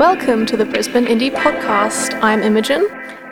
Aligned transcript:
Welcome 0.00 0.46
to 0.46 0.56
the 0.56 0.64
Brisbane 0.64 1.04
Indie 1.04 1.30
Podcast. 1.30 2.18
I'm 2.22 2.42
Imogen. 2.42 2.88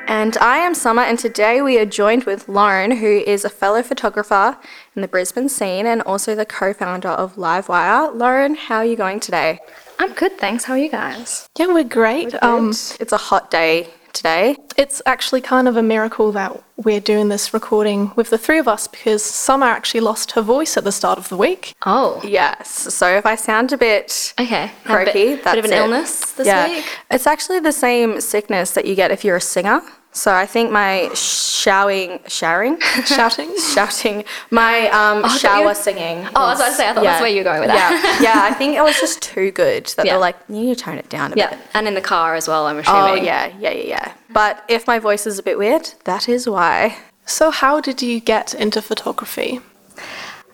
And 0.06 0.36
I 0.36 0.58
am 0.58 0.74
Summer, 0.74 1.00
and 1.00 1.18
today 1.18 1.62
we 1.62 1.78
are 1.78 1.86
joined 1.86 2.24
with 2.24 2.46
Lauren, 2.46 2.90
who 2.90 3.06
is 3.06 3.46
a 3.46 3.48
fellow 3.48 3.82
photographer 3.82 4.58
in 4.94 5.00
the 5.00 5.08
Brisbane 5.08 5.48
scene 5.48 5.86
and 5.86 6.02
also 6.02 6.34
the 6.34 6.44
co 6.44 6.74
founder 6.74 7.08
of 7.08 7.36
Livewire. 7.36 8.14
Lauren, 8.14 8.54
how 8.54 8.76
are 8.76 8.84
you 8.84 8.96
going 8.96 9.18
today? 9.18 9.60
I'm 9.98 10.12
good, 10.12 10.36
thanks. 10.36 10.64
How 10.64 10.74
are 10.74 10.78
you 10.78 10.90
guys? 10.90 11.48
Yeah, 11.58 11.68
we're 11.68 11.84
great. 11.84 12.34
Um, 12.42 12.68
it's 12.68 13.12
a 13.12 13.16
hot 13.16 13.50
day 13.50 13.88
today. 14.18 14.56
It's 14.76 15.00
actually 15.06 15.40
kind 15.40 15.66
of 15.66 15.76
a 15.76 15.82
miracle 15.82 16.30
that 16.32 16.62
we're 16.76 17.00
doing 17.00 17.28
this 17.28 17.54
recording 17.54 18.12
with 18.14 18.30
the 18.30 18.38
three 18.38 18.58
of 18.58 18.68
us 18.68 18.86
because 18.86 19.24
Summer 19.24 19.66
actually 19.66 20.00
lost 20.00 20.32
her 20.32 20.42
voice 20.42 20.76
at 20.76 20.84
the 20.84 20.92
start 20.92 21.18
of 21.18 21.28
the 21.28 21.36
week. 21.36 21.74
Oh. 21.86 22.20
Yes. 22.24 22.68
So 22.94 23.16
if 23.16 23.24
I 23.26 23.34
sound 23.34 23.72
a 23.72 23.78
bit 23.78 24.34
okay, 24.38 24.70
croaky, 24.84 25.10
a 25.10 25.12
bit, 25.12 25.44
that's 25.44 25.56
bit 25.56 25.64
of 25.64 25.70
an 25.70 25.76
it. 25.76 25.80
illness 25.80 26.32
this 26.32 26.46
yeah. 26.46 26.68
week. 26.68 26.84
It's 27.10 27.26
actually 27.26 27.60
the 27.60 27.72
same 27.72 28.20
sickness 28.20 28.72
that 28.72 28.84
you 28.84 28.94
get 28.94 29.10
if 29.10 29.24
you're 29.24 29.36
a 29.36 29.40
singer. 29.40 29.80
So 30.18 30.34
I 30.34 30.46
think 30.46 30.72
my 30.72 31.14
showering, 31.14 32.18
showering, 32.26 32.80
shouting, 33.06 33.56
shouting, 33.56 34.24
my 34.50 34.88
um, 34.88 35.22
oh, 35.24 35.38
shower 35.38 35.74
singing. 35.74 36.26
Oh, 36.34 36.42
I 36.42 36.50
was 36.50 36.58
about 36.58 36.70
to 36.70 36.74
say, 36.74 36.88
I 36.88 36.92
thought 36.92 37.04
yeah. 37.04 37.10
that's 37.12 37.20
where 37.20 37.30
you 37.30 37.38
were 37.38 37.44
going 37.44 37.60
with 37.60 37.68
that. 37.68 38.18
Yeah, 38.20 38.34
yeah. 38.34 38.42
I 38.42 38.52
think 38.52 38.76
it 38.76 38.82
was 38.82 38.98
just 38.98 39.22
too 39.22 39.52
good 39.52 39.86
that 39.96 40.04
yeah. 40.04 40.14
they're 40.14 40.20
like, 40.20 40.34
you 40.48 40.56
need 40.56 40.76
to 40.76 40.84
tone 40.84 40.98
it 40.98 41.08
down 41.08 41.34
a 41.34 41.36
yeah. 41.36 41.50
bit. 41.50 41.60
and 41.72 41.86
in 41.86 41.94
the 41.94 42.00
car 42.00 42.34
as 42.34 42.48
well. 42.48 42.66
I'm 42.66 42.78
assuming. 42.78 43.00
Oh 43.00 43.14
yeah, 43.14 43.46
yeah, 43.60 43.70
yeah, 43.70 43.84
yeah. 43.84 44.12
But 44.30 44.64
if 44.66 44.88
my 44.88 44.98
voice 44.98 45.24
is 45.24 45.38
a 45.38 45.42
bit 45.42 45.56
weird, 45.56 45.92
that 46.02 46.28
is 46.28 46.48
why. 46.48 46.98
So 47.24 47.52
how 47.52 47.80
did 47.80 48.02
you 48.02 48.18
get 48.18 48.54
into 48.54 48.82
photography? 48.82 49.60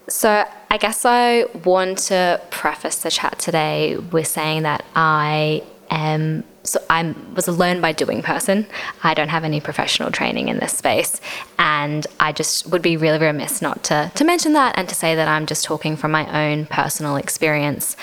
So 0.08 0.44
I 0.70 0.76
guess 0.76 1.06
I 1.06 1.46
want 1.64 1.96
to 2.10 2.38
preface 2.50 2.96
the 2.96 3.10
chat 3.10 3.38
today 3.38 3.96
with 3.96 4.26
saying 4.26 4.64
that 4.64 4.84
I 4.94 5.62
am 5.90 6.44
so 6.64 6.82
I 6.88 7.14
was 7.34 7.46
a 7.46 7.52
learn 7.52 7.80
by 7.80 7.92
doing 7.92 8.22
person. 8.22 8.66
I 9.02 9.14
don't 9.14 9.28
have 9.28 9.44
any 9.44 9.60
professional 9.60 10.10
training 10.10 10.48
in 10.48 10.58
this 10.58 10.76
space, 10.76 11.20
and 11.58 12.06
I 12.18 12.32
just 12.32 12.66
would 12.70 12.82
be 12.82 12.96
really 12.96 13.18
remiss 13.18 13.62
not 13.62 13.84
to 13.84 14.10
to 14.14 14.24
mention 14.24 14.54
that 14.54 14.76
and 14.76 14.88
to 14.88 14.94
say 14.94 15.14
that 15.14 15.28
I'm 15.28 15.46
just 15.46 15.64
talking 15.64 15.96
from 15.96 16.10
my 16.10 16.48
own 16.48 16.66
personal 16.66 17.16
experience, 17.16 17.96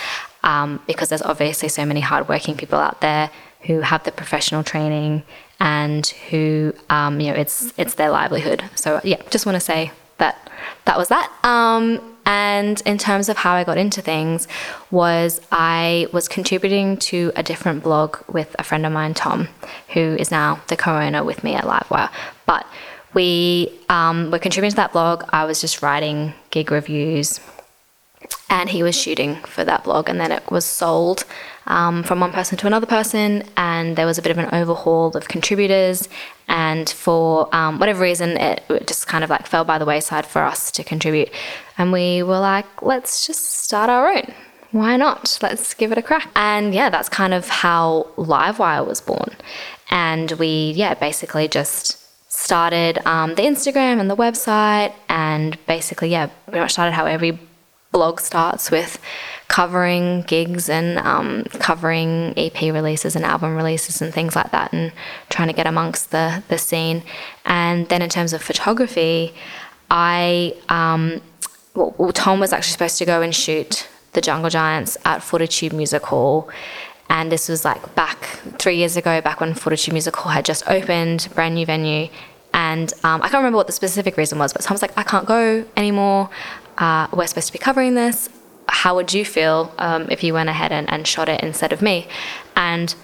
um, 0.43 0.79
because 0.87 1.09
there's 1.09 1.23
obviously 1.23 1.69
so 1.69 1.85
many 1.85 2.01
hardworking 2.01 2.55
people 2.55 2.79
out 2.79 3.01
there 3.01 3.31
who 3.61 3.81
have 3.81 4.03
the 4.03 4.11
professional 4.11 4.63
training 4.63 5.23
and 5.59 6.07
who 6.29 6.73
um, 6.89 7.19
you 7.19 7.31
know 7.31 7.37
it's 7.37 7.73
it's 7.77 7.95
their 7.95 8.11
livelihood. 8.11 8.63
So 8.75 9.01
yeah, 9.03 9.21
just 9.31 9.45
want 9.45 9.55
to 9.55 9.59
say 9.59 9.91
that 10.17 10.49
that 10.85 10.97
was 10.97 11.09
that. 11.09 11.31
Um, 11.43 12.10
and 12.25 12.81
in 12.85 12.97
terms 12.97 13.29
of 13.29 13.37
how 13.37 13.53
I 13.53 13.63
got 13.63 13.77
into 13.77 14.01
things, 14.01 14.47
was 14.89 15.41
I 15.51 16.07
was 16.11 16.27
contributing 16.27 16.97
to 16.97 17.31
a 17.35 17.43
different 17.43 17.83
blog 17.83 18.17
with 18.27 18.55
a 18.59 18.63
friend 18.63 18.85
of 18.85 18.91
mine, 18.91 19.13
Tom, 19.13 19.47
who 19.89 20.15
is 20.19 20.31
now 20.31 20.61
the 20.67 20.77
co-owner 20.77 21.23
with 21.23 21.43
me 21.43 21.55
at 21.55 21.63
Livewire. 21.63 22.09
But 22.45 22.65
we 23.13 23.79
um, 23.89 24.31
were 24.31 24.39
contributing 24.39 24.71
to 24.71 24.75
that 24.77 24.93
blog. 24.93 25.23
I 25.29 25.45
was 25.45 25.59
just 25.61 25.81
writing 25.81 26.33
gig 26.49 26.71
reviews, 26.71 27.39
and 28.49 28.69
he 28.69 28.83
was 28.83 28.95
shooting 28.95 29.35
for 29.37 29.63
that 29.63 29.83
blog, 29.83 30.09
and 30.09 30.19
then 30.19 30.31
it 30.31 30.49
was 30.51 30.65
sold 30.65 31.25
um, 31.67 32.03
from 32.03 32.19
one 32.19 32.31
person 32.31 32.57
to 32.57 32.67
another 32.67 32.85
person, 32.85 33.43
and 33.55 33.95
there 33.95 34.05
was 34.05 34.17
a 34.17 34.21
bit 34.21 34.31
of 34.31 34.37
an 34.37 34.53
overhaul 34.53 35.15
of 35.15 35.27
contributors. 35.27 36.09
And 36.47 36.89
for 36.89 37.53
um, 37.55 37.79
whatever 37.79 38.01
reason, 38.01 38.31
it, 38.31 38.63
it, 38.69 38.87
just 38.87 39.07
kind 39.07 39.23
of 39.23 39.29
like 39.29 39.47
fell 39.47 39.63
by 39.63 39.77
the 39.77 39.85
wayside 39.85 40.25
for 40.25 40.41
us 40.41 40.69
to 40.71 40.83
contribute. 40.83 41.29
And 41.77 41.91
we 41.91 42.23
were 42.23 42.39
like, 42.39 42.81
let's 42.81 43.25
just 43.25 43.63
start 43.63 43.89
our 43.89 44.11
own. 44.11 44.33
Why 44.71 44.97
not? 44.97 45.37
Let's 45.41 45.73
give 45.73 45.91
it 45.91 45.97
a 45.97 46.01
crack. 46.01 46.29
And 46.35 46.73
yeah, 46.73 46.89
that's 46.89 47.09
kind 47.09 47.33
of 47.33 47.47
how 47.47 48.07
Livewire 48.17 48.85
was 48.85 49.01
born. 49.01 49.35
And 49.89 50.31
we, 50.33 50.71
yeah, 50.75 50.93
basically 50.93 51.47
just 51.47 51.97
started 52.31 52.99
um, 53.05 53.35
the 53.35 53.43
Instagram 53.43 53.99
and 53.99 54.09
the 54.09 54.15
website, 54.15 54.93
and 55.09 55.57
basically, 55.67 56.09
yeah, 56.09 56.27
pretty 56.45 56.59
much 56.59 56.71
started 56.71 56.93
how 56.93 57.05
every 57.05 57.37
blog 57.91 58.19
starts 58.19 58.71
with 58.71 58.99
covering 59.47 60.21
gigs 60.23 60.69
and 60.69 60.97
um, 60.99 61.43
covering 61.59 62.33
EP 62.37 62.61
releases 62.61 63.15
and 63.15 63.25
album 63.25 63.55
releases 63.55 64.01
and 64.01 64.13
things 64.13 64.35
like 64.35 64.51
that, 64.51 64.71
and 64.73 64.91
trying 65.29 65.47
to 65.47 65.53
get 65.53 65.67
amongst 65.67 66.11
the 66.11 66.43
the 66.47 66.57
scene. 66.57 67.03
And 67.45 67.87
then 67.89 68.01
in 68.01 68.09
terms 68.09 68.33
of 68.33 68.41
photography, 68.41 69.33
I 69.89 70.55
um, 70.69 71.21
well, 71.73 72.11
Tom 72.11 72.39
was 72.39 72.53
actually 72.53 72.71
supposed 72.73 72.97
to 72.97 73.05
go 73.05 73.21
and 73.21 73.33
shoot 73.33 73.87
the 74.13 74.21
Jungle 74.21 74.49
Giants 74.49 74.97
at 75.05 75.23
Fortitude 75.23 75.73
Music 75.73 76.03
Hall. 76.03 76.49
And 77.09 77.31
this 77.31 77.49
was 77.49 77.65
like 77.65 77.93
back 77.95 78.39
three 78.57 78.77
years 78.77 78.95
ago, 78.95 79.19
back 79.21 79.41
when 79.41 79.53
Fortitude 79.53 79.93
Music 79.93 80.15
Hall 80.15 80.31
had 80.31 80.45
just 80.45 80.67
opened, 80.69 81.27
brand 81.35 81.55
new 81.55 81.65
venue. 81.65 82.09
And 82.53 82.91
um, 83.03 83.21
I 83.21 83.29
can't 83.29 83.35
remember 83.35 83.57
what 83.57 83.67
the 83.67 83.73
specific 83.73 84.17
reason 84.17 84.37
was, 84.37 84.51
but 84.53 84.61
Tom's 84.61 84.81
like, 84.81 84.97
I 84.97 85.03
can't 85.03 85.25
go 85.25 85.65
anymore. 85.77 86.29
Uh, 86.77 87.07
we're 87.13 87.27
supposed 87.27 87.47
to 87.47 87.53
be 87.53 87.59
covering 87.59 87.95
this 87.95 88.29
how 88.71 88.95
would 88.95 89.13
you 89.13 89.25
feel 89.25 89.73
um, 89.79 90.07
if 90.09 90.23
you 90.23 90.33
went 90.33 90.49
ahead 90.49 90.71
and, 90.71 90.89
and 90.89 91.05
shot 91.05 91.27
it 91.27 91.43
instead 91.43 91.73
of 91.73 91.81
me? 91.81 92.07
And 92.55 92.95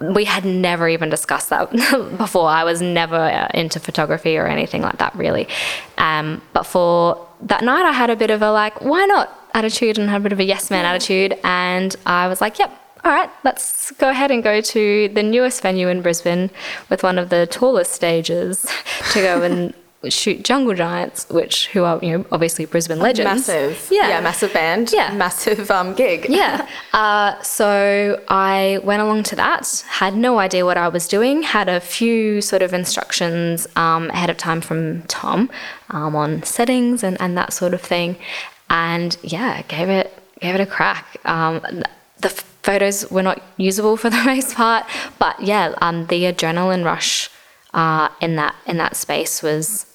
we 0.00 0.24
had 0.24 0.46
never 0.46 0.88
even 0.88 1.10
discussed 1.10 1.50
that 1.50 1.70
before. 2.16 2.48
I 2.48 2.64
was 2.64 2.80
never 2.80 3.16
uh, 3.16 3.48
into 3.52 3.78
photography 3.78 4.38
or 4.38 4.46
anything 4.46 4.80
like 4.80 4.96
that, 4.96 5.14
really. 5.14 5.46
Um, 5.98 6.40
but 6.54 6.64
for 6.64 7.28
that 7.42 7.62
night, 7.62 7.84
I 7.84 7.92
had 7.92 8.08
a 8.08 8.16
bit 8.16 8.30
of 8.30 8.40
a 8.40 8.50
like, 8.50 8.80
why 8.80 9.04
not 9.04 9.36
attitude 9.52 9.98
and 9.98 10.08
had 10.08 10.20
a 10.20 10.24
bit 10.24 10.32
of 10.32 10.40
a 10.40 10.44
yes 10.44 10.70
man 10.70 10.86
attitude. 10.86 11.38
And 11.44 11.94
I 12.06 12.28
was 12.28 12.40
like, 12.40 12.58
yep, 12.58 12.70
all 13.04 13.12
right, 13.12 13.30
let's 13.44 13.90
go 13.92 14.08
ahead 14.08 14.30
and 14.30 14.42
go 14.42 14.60
to 14.60 15.08
the 15.08 15.22
newest 15.22 15.60
venue 15.60 15.88
in 15.88 16.00
Brisbane 16.00 16.50
with 16.88 17.02
one 17.02 17.18
of 17.18 17.28
the 17.28 17.46
tallest 17.46 17.92
stages 17.92 18.66
to 19.12 19.20
go 19.20 19.42
and 19.42 19.74
shoot 20.08 20.42
Jungle 20.44 20.74
Giants, 20.74 21.28
which 21.28 21.66
who 21.68 21.84
are 21.84 21.98
you 22.02 22.18
know 22.18 22.24
obviously 22.32 22.64
Brisbane 22.64 22.98
legends. 22.98 23.48
Massive, 23.48 23.88
yeah, 23.90 24.08
yeah 24.08 24.20
massive 24.20 24.52
band, 24.52 24.92
yeah, 24.92 25.12
massive 25.12 25.70
um, 25.70 25.94
gig, 25.94 26.26
yeah. 26.28 26.66
Uh, 26.94 27.40
so 27.42 28.22
I 28.28 28.80
went 28.82 29.02
along 29.02 29.24
to 29.24 29.36
that. 29.36 29.84
Had 29.88 30.16
no 30.16 30.38
idea 30.38 30.64
what 30.64 30.78
I 30.78 30.88
was 30.88 31.06
doing. 31.06 31.42
Had 31.42 31.68
a 31.68 31.80
few 31.80 32.40
sort 32.40 32.62
of 32.62 32.72
instructions 32.72 33.66
um, 33.76 34.08
ahead 34.10 34.30
of 34.30 34.38
time 34.38 34.62
from 34.62 35.02
Tom 35.02 35.50
um, 35.90 36.16
on 36.16 36.42
settings 36.44 37.02
and 37.02 37.20
and 37.20 37.36
that 37.36 37.52
sort 37.52 37.74
of 37.74 37.82
thing, 37.82 38.16
and 38.70 39.18
yeah, 39.22 39.62
gave 39.62 39.90
it 39.90 40.16
gave 40.40 40.54
it 40.54 40.60
a 40.62 40.66
crack. 40.66 41.18
Um, 41.26 41.60
the 42.20 42.30
photos 42.62 43.10
were 43.10 43.22
not 43.22 43.42
usable 43.58 43.98
for 43.98 44.08
the 44.10 44.22
most 44.24 44.54
part, 44.54 44.86
but 45.18 45.38
yeah, 45.42 45.74
um, 45.82 46.06
the 46.06 46.22
adrenaline 46.24 46.84
rush. 46.84 47.28
Uh, 47.72 48.08
in 48.20 48.34
that 48.34 48.56
in 48.66 48.78
that 48.78 48.96
space 48.96 49.44
was 49.44 49.86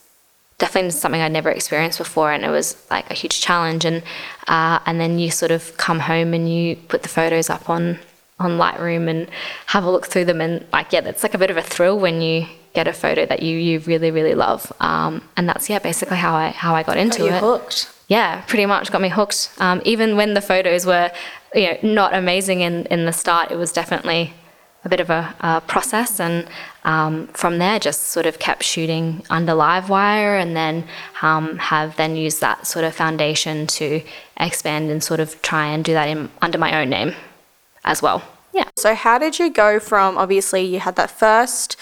definitely 0.57 0.91
something 0.91 1.21
I'd 1.21 1.31
never 1.31 1.49
experienced 1.49 1.97
before, 1.97 2.31
and 2.31 2.43
it 2.43 2.49
was 2.49 2.75
like 2.89 3.09
a 3.11 3.13
huge 3.13 3.41
challenge. 3.41 3.85
And 3.85 4.03
uh, 4.47 4.79
and 4.85 4.99
then 4.99 5.19
you 5.19 5.31
sort 5.31 5.51
of 5.51 5.75
come 5.77 5.99
home 5.99 6.33
and 6.33 6.51
you 6.51 6.75
put 6.75 7.03
the 7.03 7.09
photos 7.09 7.49
up 7.49 7.69
on 7.69 7.99
on 8.39 8.57
Lightroom 8.57 9.09
and 9.09 9.29
have 9.67 9.83
a 9.83 9.91
look 9.91 10.07
through 10.07 10.25
them, 10.25 10.41
and 10.41 10.65
like 10.71 10.91
yeah, 10.91 11.01
that's 11.01 11.23
like 11.23 11.33
a 11.33 11.38
bit 11.38 11.49
of 11.49 11.57
a 11.57 11.61
thrill 11.61 11.99
when 11.99 12.21
you 12.21 12.47
get 12.73 12.88
a 12.88 12.94
photo 12.94 13.25
that 13.25 13.41
you 13.41 13.57
you 13.57 13.79
really 13.79 14.11
really 14.11 14.35
love. 14.35 14.71
Um, 14.79 15.21
and 15.38 15.47
that's 15.47 15.69
yeah, 15.69 15.79
basically 15.79 16.17
how 16.17 16.35
I 16.35 16.49
how 16.49 16.75
I 16.75 16.83
got 16.83 16.97
into 16.97 17.19
got 17.19 17.25
you 17.25 17.31
it. 17.31 17.39
Hooked. 17.39 17.91
Yeah, 18.07 18.41
pretty 18.41 18.67
much 18.67 18.91
got 18.91 19.01
me 19.01 19.09
hooked. 19.09 19.49
Um, 19.57 19.81
even 19.83 20.15
when 20.15 20.35
the 20.35 20.41
photos 20.41 20.85
were 20.85 21.11
you 21.53 21.67
know 21.71 21.77
not 21.81 22.13
amazing 22.13 22.61
in 22.61 22.85
in 22.88 23.05
the 23.05 23.13
start, 23.13 23.51
it 23.51 23.55
was 23.55 23.71
definitely 23.71 24.33
a 24.83 24.89
bit 24.89 24.99
of 24.99 25.09
a, 25.09 25.35
a 25.39 25.61
process, 25.61 26.19
and 26.19 26.47
um, 26.85 27.28
from 27.28 27.57
there, 27.57 27.79
just 27.79 28.03
sort 28.03 28.25
of 28.25 28.40
kept 28.40 28.63
shooting 28.63 29.23
under 29.29 29.51
Livewire, 29.51 30.41
and 30.41 30.56
then 30.56 30.88
um, 31.22 31.57
have 31.57 31.97
then 31.97 32.16
used 32.16 32.40
that 32.41 32.66
sort 32.66 32.85
of 32.85 32.96
foundation 32.96 33.68
to 33.68 34.01
expand 34.40 34.90
and 34.90 35.03
sort 35.03 35.19
of 35.19 35.41
try 35.41 35.66
and 35.66 35.84
do 35.84 35.94
that 35.94 36.07
in, 36.07 36.29
under 36.41 36.57
my 36.57 36.79
own 36.79 36.90
name 36.90 37.13
as 37.84 38.01
well. 38.01 38.24
Yeah. 38.53 38.69
So, 38.78 38.95
how 38.95 39.18
did 39.18 39.40
you 39.40 39.50
go 39.50 39.80
from 39.80 40.18
obviously 40.18 40.62
you 40.62 40.80
had 40.80 40.95
that 40.95 41.12
first 41.12 41.75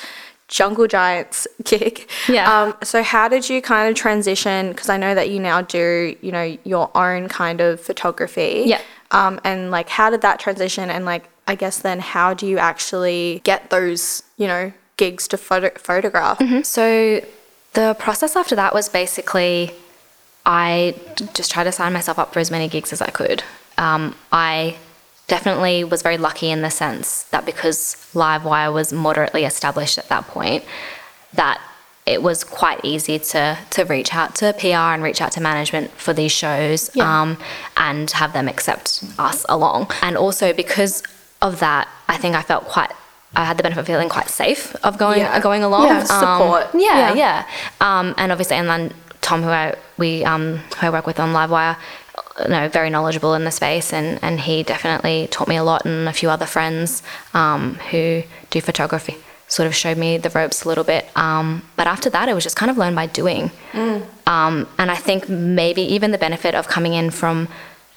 Jungle 0.48 0.88
Giants 0.88 1.48
gig. 1.64 2.08
Yeah. 2.30 2.64
Um, 2.64 2.76
so 2.84 3.02
how 3.02 3.28
did 3.28 3.50
you 3.50 3.62
kind 3.62 3.90
of 3.90 3.96
transition? 3.96 4.70
Because 4.70 4.88
I 4.88 4.98
know 4.98 5.16
that 5.16 5.30
you 5.30 5.40
now 5.40 5.62
do, 5.62 6.16
you 6.22 6.32
know, 6.32 6.58
your 6.64 6.96
own 6.96 7.28
kind 7.28 7.60
of 7.60 7.80
photography. 7.80 8.64
Yeah. 8.68 8.82
Um, 9.10 9.42
and 9.44 9.72
like, 9.72 9.90
how 9.90 10.12
did 10.12 10.22
that 10.22 10.40
transition? 10.40 10.92
And 10.92 11.06
like, 11.06 11.28
I 11.48 11.56
guess 11.56 11.80
then 11.80 12.00
how 12.00 12.34
do 12.36 12.46
you 12.46 12.60
actually 12.60 13.42
get 13.44 13.70
those, 13.70 14.22
you 14.38 14.48
know, 14.48 14.72
gigs 14.98 15.28
to 15.30 15.38
photo- 15.38 15.78
photograph? 15.78 16.40
Mm-hmm. 16.40 16.62
So 16.62 17.22
the 17.74 17.96
process 18.00 18.36
after 18.36 18.56
that 18.56 18.74
was 18.74 18.90
basically 18.90 19.72
I 20.46 20.96
just 21.34 21.52
tried 21.52 21.66
to 21.66 21.72
sign 21.72 21.94
myself 21.94 22.20
up 22.20 22.34
for 22.34 22.40
as 22.40 22.52
many 22.52 22.68
gigs 22.68 22.92
as 22.92 23.02
I 23.02 23.10
could. 23.10 23.44
Um, 23.78 24.16
I 24.32 24.76
definitely 25.28 25.84
was 25.84 26.02
very 26.02 26.18
lucky 26.18 26.50
in 26.50 26.62
the 26.62 26.70
sense 26.70 27.24
that 27.24 27.46
because 27.46 27.96
Livewire 28.14 28.74
was 28.74 28.92
moderately 28.92 29.46
established 29.46 29.98
at 29.98 30.10
that 30.10 30.28
point, 30.28 30.64
that 31.34 31.62
it 32.06 32.22
was 32.22 32.44
quite 32.44 32.82
easy 32.84 33.18
to 33.18 33.58
to 33.70 33.86
reach 33.86 34.14
out 34.14 34.36
to 34.36 34.54
PR 34.54 34.92
and 34.94 35.02
reach 35.02 35.22
out 35.22 35.32
to 35.32 35.42
management 35.42 35.90
for 35.92 36.12
these 36.14 36.34
shows 36.34 36.94
yeah. 36.94 37.22
um, 37.22 37.38
and 37.78 38.12
have 38.12 38.34
them 38.34 38.50
accept 38.50 39.04
us 39.18 39.46
along. 39.48 39.90
And 40.02 40.18
also 40.18 40.52
because 40.52 41.02
of 41.42 41.60
that, 41.60 41.88
I 42.08 42.18
think 42.18 42.36
I 42.36 42.42
felt 42.42 42.66
quite. 42.66 42.92
I 43.36 43.46
had 43.46 43.58
the 43.58 43.64
benefit 43.64 43.82
of 43.82 43.88
feeling 43.88 44.10
quite 44.10 44.30
safe 44.30 44.76
of 44.84 44.98
going 44.98 45.20
Yeah. 45.22 45.40
going 45.40 45.64
along. 45.64 45.86
Yeah, 45.88 46.00
Um, 46.00 46.06
support. 46.06 46.68
yeah, 46.74 47.00
Yeah. 47.00 47.14
yeah. 47.14 47.44
Um, 47.82 48.14
and 48.18 48.32
obviously, 48.32 48.58
and 48.58 48.70
then 48.70 48.94
Tom, 49.22 49.42
who 49.44 49.50
I 49.50 49.76
we 49.98 50.24
um, 50.26 50.60
who 50.80 50.88
I 50.88 50.90
work 50.90 51.08
with 51.08 51.20
on 51.20 51.34
Livewire, 51.34 51.76
you 52.42 52.50
know, 52.50 52.68
very 52.70 52.90
knowledgeable 52.90 53.34
in 53.36 53.44
the 53.46 53.52
space, 53.52 53.92
and 53.94 54.20
and 54.22 54.40
he 54.42 54.64
definitely 54.64 55.28
taught 55.32 55.48
me 55.48 55.56
a 55.58 55.64
lot, 55.64 55.86
and 55.86 56.08
a 56.08 56.14
few 56.14 56.30
other 56.30 56.46
friends 56.46 57.02
um, 57.34 57.76
who 57.92 58.24
do 58.52 58.62
photography 58.62 59.16
sort 59.48 59.68
of 59.68 59.76
showed 59.76 59.98
me 59.98 60.18
the 60.18 60.30
ropes 60.32 60.64
a 60.64 60.68
little 60.68 60.84
bit. 60.84 61.06
Um, 61.16 61.62
but 61.76 61.86
after 61.88 62.10
that, 62.10 62.28
it 62.30 62.34
was 62.34 62.44
just 62.44 62.56
kind 62.56 62.72
of 62.72 62.78
learned 62.78 62.96
by 62.96 63.06
doing. 63.06 63.52
Um, 64.26 64.68
and 64.80 64.90
I 64.92 64.96
think 64.96 65.28
maybe 65.30 65.82
even 65.82 66.12
the 66.12 66.18
benefit 66.18 66.56
of 66.56 66.68
coming 66.68 66.94
in 66.94 67.12
from 67.12 67.48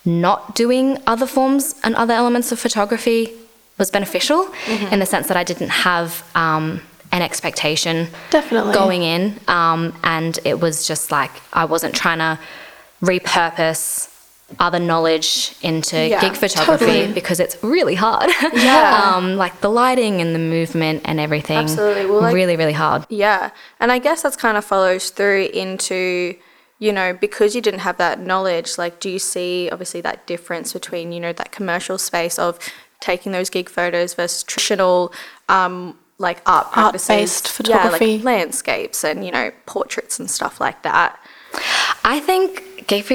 not 0.05 0.55
doing 0.55 0.99
other 1.07 1.27
forms 1.27 1.75
and 1.83 1.95
other 1.97 2.15
elements 2.15 2.53
of 2.53 2.59
photography 2.59 3.33
was 3.79 3.91
beneficial 3.91 4.49
in 4.91 4.99
the 5.01 5.07
sense 5.07 5.29
that 5.29 5.37
I 5.37 5.45
didn't 5.45 5.69
have 5.69 6.25
um, 6.35 6.81
an 7.13 7.23
expectation 7.23 8.09
Definitely. 8.31 8.73
going 8.75 9.03
in. 9.03 9.39
Um, 9.49 9.95
and 10.03 10.39
it 10.45 10.61
was 10.61 10.87
just 10.87 11.11
like 11.11 11.31
I 11.53 11.65
wasn't 11.67 11.95
trying 11.95 12.19
to 12.19 12.39
repurpose 13.03 14.13
other 14.61 14.79
knowledge 14.79 15.57
into 15.63 15.97
Yeah, 16.09 16.21
gig 16.21 16.35
photography 16.35 16.85
totally. 16.87 17.13
because 17.13 17.41
it's 17.41 17.63
really 17.65 17.97
hard. 17.97 18.31
Yeah. 18.55 19.13
um, 19.17 19.37
like 19.37 19.61
the 19.61 19.69
lighting 19.69 20.21
and 20.21 20.35
the 20.35 20.39
movement 20.39 21.03
and 21.05 21.19
everything. 21.19 21.59
Absolutely. 21.59 22.07
Well, 22.07 22.21
like- 22.21 22.35
really, 22.35 22.57
really 22.57 22.73
hard. 22.73 23.05
Yeah. 23.09 23.51
And 23.81 23.91
I 23.91 23.99
guess 23.99 24.23
that's 24.23 24.37
kind 24.37 24.57
of 24.57 24.65
follows 24.65 25.11
through 25.11 25.47
into, 25.53 26.37
you 26.79 26.93
know, 26.93 27.13
because 27.13 27.57
you 27.57 27.61
didn't 27.61 27.81
have 27.81 27.97
that 27.97 28.21
knowledge, 28.21 28.79
like, 28.79 29.01
do 29.01 29.11
you 29.11 29.19
see 29.19 29.69
obviously 29.73 30.01
that 30.03 30.27
difference 30.29 30.73
between, 30.73 31.11
you 31.11 31.19
know, 31.19 31.33
that 31.33 31.51
commercial 31.51 31.99
space 31.99 32.39
of 32.39 32.61
taking 33.01 33.33
those 33.33 33.51
gig 33.51 33.69
photos 33.69 34.15
versus 34.15 34.43
traditional, 34.43 35.13
um, 35.49 35.97
like 36.19 36.41
art 36.47 36.73
practices? 36.73 37.11
Art-based 37.11 37.47
Yeah, 37.69 37.83
photography. 37.83 38.17
like 38.17 38.25
landscapes 38.25 39.05
and, 39.05 39.25
you 39.25 39.31
know, 39.33 39.51
portraits 39.67 40.19
and 40.19 40.31
stuff 40.31 40.61
like 40.61 40.83
that. 40.83 41.19
I 42.05 42.21
think 42.21 42.87
gig, 42.87 43.07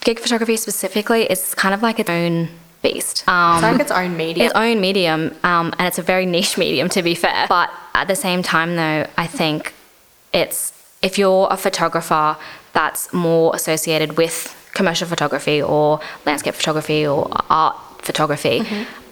gig 0.00 0.18
photography 0.20 0.56
specifically 0.56 1.24
is 1.24 1.54
kind 1.54 1.74
of 1.74 1.82
like 1.82 1.98
its 1.98 2.10
own 2.10 2.48
beast. 2.82 3.24
Um, 3.28 3.54
It's 3.56 3.62
like 3.62 3.80
its 3.80 3.90
own 3.90 4.16
medium. 4.16 4.46
its 4.46 4.54
own 4.54 4.80
medium, 4.80 5.34
um, 5.42 5.72
and 5.78 5.86
it's 5.88 5.98
a 5.98 6.02
very 6.02 6.26
niche 6.26 6.56
medium 6.64 6.88
to 6.90 7.02
be 7.02 7.14
fair. 7.14 7.46
But 7.48 7.70
at 7.94 8.06
the 8.08 8.16
same 8.16 8.42
time, 8.42 8.76
though, 8.76 9.06
I 9.16 9.26
think 9.26 9.74
it's 10.32 10.72
if 11.02 11.18
you're 11.18 11.48
a 11.50 11.56
photographer 11.56 12.36
that's 12.72 13.12
more 13.12 13.54
associated 13.54 14.16
with 14.16 14.52
commercial 14.74 15.08
photography 15.08 15.62
or 15.62 16.00
landscape 16.26 16.54
photography 16.54 17.06
or 17.06 17.28
art 17.48 17.76
photography, 18.06 18.60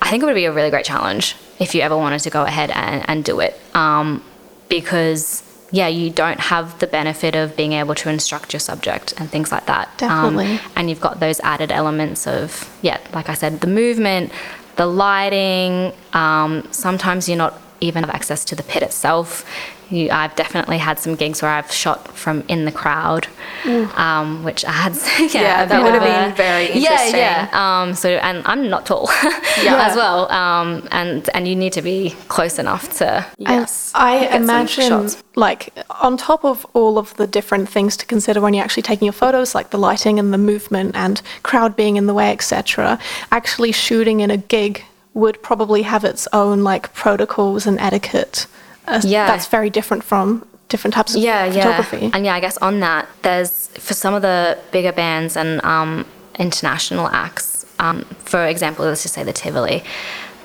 I 0.00 0.10
think 0.10 0.22
it 0.22 0.26
would 0.26 0.34
be 0.34 0.46
a 0.46 0.52
really 0.52 0.70
great 0.70 0.86
challenge 0.86 1.36
if 1.58 1.74
you 1.74 1.82
ever 1.82 1.96
wanted 1.96 2.20
to 2.20 2.30
go 2.30 2.42
ahead 2.44 2.70
and, 2.70 3.04
and 3.08 3.24
do 3.24 3.40
it. 3.40 3.60
Um, 3.74 4.22
because 4.68 5.42
yeah, 5.70 5.88
you 5.88 6.08
don't 6.10 6.38
have 6.38 6.78
the 6.78 6.86
benefit 6.86 7.34
of 7.34 7.56
being 7.56 7.72
able 7.72 7.94
to 7.96 8.08
instruct 8.08 8.52
your 8.52 8.60
subject 8.60 9.12
and 9.18 9.28
things 9.28 9.50
like 9.50 9.66
that. 9.66 9.88
Um, 10.02 10.36
Definitely. 10.36 10.60
and 10.76 10.88
you've 10.88 11.00
got 11.00 11.18
those 11.20 11.40
added 11.40 11.72
elements 11.72 12.26
of 12.26 12.70
yeah 12.82 12.98
like 13.12 13.28
i 13.28 13.34
said 13.34 13.60
the 13.60 13.66
movement 13.66 14.32
the 14.76 14.86
lighting 14.86 15.92
um, 16.12 16.66
sometimes 16.70 17.28
you're 17.28 17.38
not 17.38 17.60
even 17.86 18.02
have 18.04 18.14
access 18.14 18.44
to 18.44 18.54
the 18.56 18.62
pit 18.62 18.82
itself 18.82 19.44
you, 19.90 20.08
i've 20.10 20.34
definitely 20.34 20.78
had 20.78 20.98
some 20.98 21.14
gigs 21.14 21.42
where 21.42 21.50
i've 21.50 21.70
shot 21.70 22.08
from 22.16 22.42
in 22.48 22.64
the 22.64 22.72
crowd 22.72 23.26
um, 23.96 24.42
which 24.44 24.64
adds 24.64 25.06
yeah, 25.34 25.40
Yeah, 25.40 25.64
that 25.66 25.82
would 25.82 25.94
have 25.94 26.02
a- 26.02 26.06
been 26.28 26.34
very 26.36 26.64
yeah 26.72 26.90
interesting. 26.92 27.20
yeah 27.20 27.48
um, 27.52 27.94
so 27.94 28.08
and 28.10 28.42
i'm 28.46 28.68
not 28.68 28.86
tall 28.86 29.08
Yeah. 29.62 29.86
as 29.88 29.96
well 29.96 30.30
um, 30.32 30.88
and 30.90 31.28
and 31.34 31.46
you 31.46 31.54
need 31.54 31.72
to 31.74 31.82
be 31.82 32.10
close 32.28 32.58
enough 32.58 32.96
to 32.98 33.24
Yes. 33.38 33.92
I 33.94 34.26
some 34.30 34.42
imagine, 34.42 34.88
shots. 34.88 35.22
like, 35.36 35.72
on 36.00 36.16
top 36.16 36.44
of 36.44 36.66
all 36.74 36.98
of 36.98 37.14
the 37.16 37.26
different 37.26 37.68
things 37.68 37.96
to 37.98 38.06
consider 38.06 38.40
when 38.40 38.54
you're 38.54 38.64
actually 38.64 38.82
taking 38.82 39.06
your 39.06 39.12
photos, 39.12 39.54
like 39.54 39.70
the 39.70 39.78
lighting 39.78 40.18
and 40.18 40.32
the 40.32 40.38
movement 40.38 40.96
and 40.96 41.20
crowd 41.42 41.76
being 41.76 41.96
in 41.96 42.06
the 42.06 42.14
way, 42.14 42.30
etc., 42.32 42.98
actually 43.30 43.70
shooting 43.72 44.20
in 44.20 44.30
a 44.30 44.36
gig 44.36 44.82
would 45.14 45.40
probably 45.42 45.82
have 45.82 46.04
its 46.04 46.26
own, 46.32 46.62
like, 46.64 46.92
protocols 46.92 47.66
and 47.66 47.78
etiquette. 47.80 48.46
Uh, 48.86 49.00
Yeah. 49.04 49.26
That's 49.26 49.46
very 49.46 49.70
different 49.70 50.04
from 50.04 50.44
different 50.68 50.94
types 50.94 51.14
of 51.14 51.22
yeah, 51.22 51.50
photography. 51.50 51.98
Yeah. 52.06 52.10
And 52.14 52.24
yeah, 52.24 52.34
I 52.34 52.40
guess 52.40 52.56
on 52.58 52.80
that, 52.80 53.08
there's 53.22 53.68
for 53.78 53.94
some 53.94 54.12
of 54.14 54.22
the 54.22 54.58
bigger 54.72 54.92
bands 54.92 55.36
and 55.36 55.62
um, 55.64 56.04
international 56.38 57.06
acts, 57.08 57.64
um, 57.78 58.02
for 58.18 58.44
example, 58.46 58.84
let's 58.84 59.02
just 59.02 59.14
say 59.14 59.22
the 59.22 59.32
Tivoli, 59.32 59.84